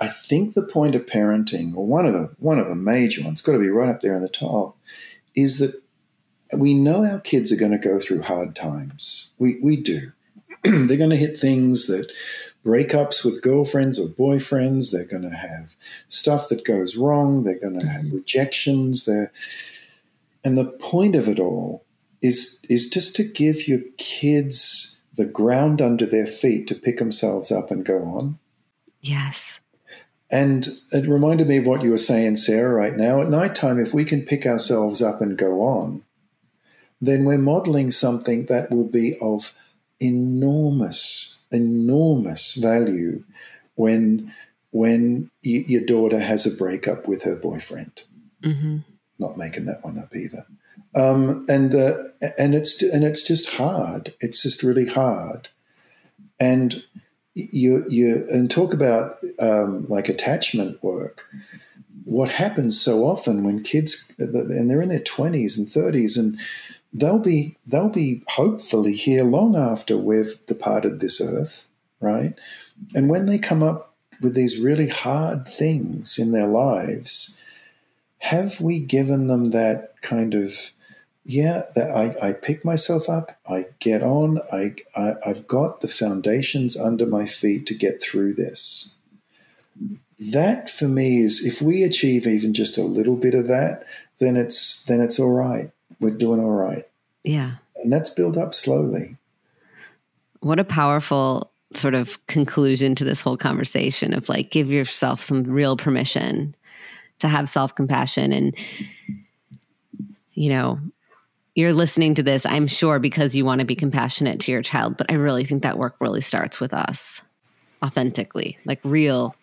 [0.00, 3.40] I think the point of parenting, or one of the one of the major ones,
[3.40, 4.76] got to be right up there in the top,
[5.34, 5.82] is that
[6.56, 9.28] we know our kids are going to go through hard times.
[9.38, 10.12] We we do.
[10.64, 12.10] They're going to hit things that
[12.64, 14.92] breakups with girlfriends or boyfriends.
[14.92, 15.76] They're going to have
[16.08, 17.44] stuff that goes wrong.
[17.44, 18.16] They're going to have mm-hmm.
[18.16, 19.04] rejections.
[19.04, 19.32] They're,
[20.44, 21.84] and the point of it all
[22.20, 27.50] is is just to give your kids the ground under their feet to pick themselves
[27.50, 28.38] up and go on.
[29.00, 29.57] Yes.
[30.30, 33.20] And it reminded me of what you were saying, Sarah, right now.
[33.22, 36.04] At nighttime, if we can pick ourselves up and go on,
[37.00, 39.56] then we're modeling something that will be of
[40.00, 43.24] enormous enormous value
[43.74, 44.34] when
[44.70, 48.02] when y- your daughter has a breakup with her boyfriend.
[48.42, 48.78] Mm-hmm.
[49.18, 50.46] Not making that one up either.
[50.94, 51.94] Um, and uh,
[52.38, 54.14] and it's and it's just hard.
[54.20, 55.48] It's just really hard.
[56.38, 56.84] And
[57.52, 61.26] you you and talk about um, like attachment work.
[62.04, 66.38] What happens so often when kids and they're in their twenties and thirties and
[66.92, 71.68] they'll be they'll be hopefully here long after we've departed this earth,
[72.00, 72.34] right?
[72.94, 77.40] And when they come up with these really hard things in their lives,
[78.18, 80.72] have we given them that kind of
[81.28, 85.88] yeah that I, I pick myself up i get on I, I i've got the
[85.88, 88.94] foundations under my feet to get through this
[90.18, 93.86] that for me is if we achieve even just a little bit of that
[94.18, 95.70] then it's then it's all right
[96.00, 96.84] we're doing all right.
[97.24, 97.52] Yeah.
[97.76, 99.16] And that's built up slowly.
[100.40, 105.42] What a powerful sort of conclusion to this whole conversation of like give yourself some
[105.44, 106.54] real permission
[107.18, 108.56] to have self-compassion and
[110.32, 110.78] you know
[111.58, 114.96] you're listening to this i'm sure because you want to be compassionate to your child
[114.96, 117.22] but i really think that work really starts with us
[117.84, 119.34] authentically like real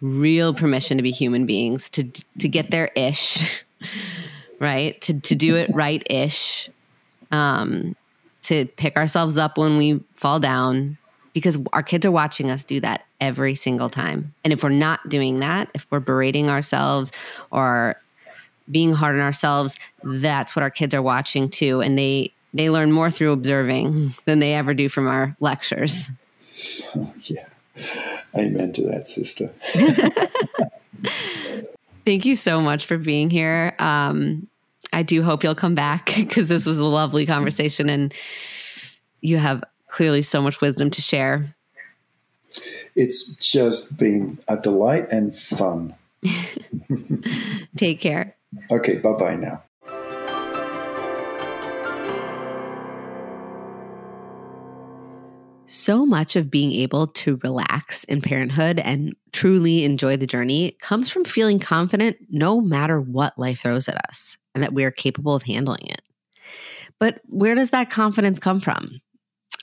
[0.00, 2.04] real permission to be human beings to
[2.38, 3.62] to get their ish
[4.60, 5.00] right?
[5.02, 6.68] To to do it right ish.
[7.30, 7.96] Um,
[8.42, 10.98] to pick ourselves up when we fall down
[11.32, 14.34] because our kids are watching us do that every single time.
[14.44, 17.10] And if we're not doing that, if we're berating ourselves
[17.50, 17.96] or
[18.70, 21.80] being hard on ourselves, that's what our kids are watching too.
[21.80, 26.08] And they they learn more through observing than they ever do from our lectures.
[27.22, 27.46] Yeah.
[28.36, 29.52] Amen to that, sister.
[32.04, 33.74] Thank you so much for being here.
[33.80, 34.46] Um,
[34.92, 38.14] I do hope you'll come back because this was a lovely conversation and
[39.20, 41.54] you have clearly so much wisdom to share.
[42.94, 45.94] It's just been a delight and fun.
[47.76, 48.36] Take care.
[48.70, 49.62] Okay, bye bye now.
[55.66, 61.10] So much of being able to relax in parenthood and truly enjoy the journey comes
[61.10, 65.34] from feeling confident no matter what life throws at us and that we are capable
[65.34, 66.02] of handling it.
[67.00, 69.00] But where does that confidence come from?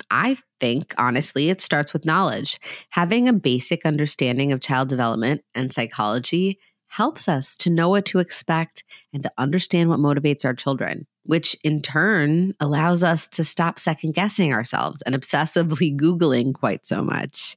[0.09, 2.59] I think, honestly, it starts with knowledge.
[2.89, 6.59] Having a basic understanding of child development and psychology
[6.91, 8.83] helps us to know what to expect
[9.13, 14.13] and to understand what motivates our children, which in turn allows us to stop second
[14.13, 17.55] guessing ourselves and obsessively Googling quite so much.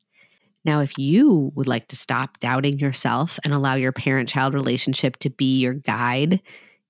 [0.65, 5.17] Now, if you would like to stop doubting yourself and allow your parent child relationship
[5.19, 6.41] to be your guide,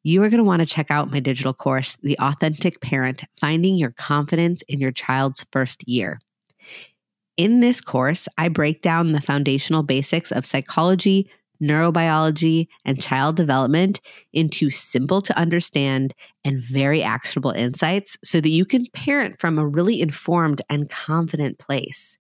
[0.03, 3.77] you are going to want to check out my digital course, The Authentic Parent Finding
[3.77, 6.21] Your Confidence in Your Child's First Year.
[7.39, 11.31] In this course, I break down the foundational basics of psychology,
[11.63, 14.01] neurobiology, and child development
[14.33, 19.67] into simple to understand and very actionable insights so that you can parent from a
[19.67, 22.19] really informed and confident place.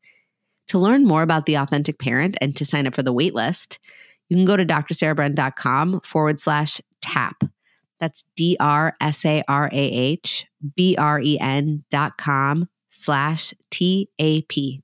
[0.69, 3.79] To learn more about the authentic parent and to sign up for the waitlist,
[4.29, 7.45] you can go to drsarahbren.com forward slash tap.
[8.01, 13.55] That's D R S A R A H B R E N dot com slash
[13.71, 14.83] T A P.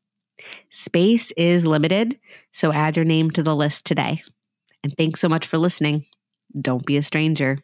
[0.70, 2.18] Space is limited,
[2.52, 4.22] so add your name to the list today.
[4.82, 6.06] And thanks so much for listening.
[6.60, 7.58] Don't be a stranger.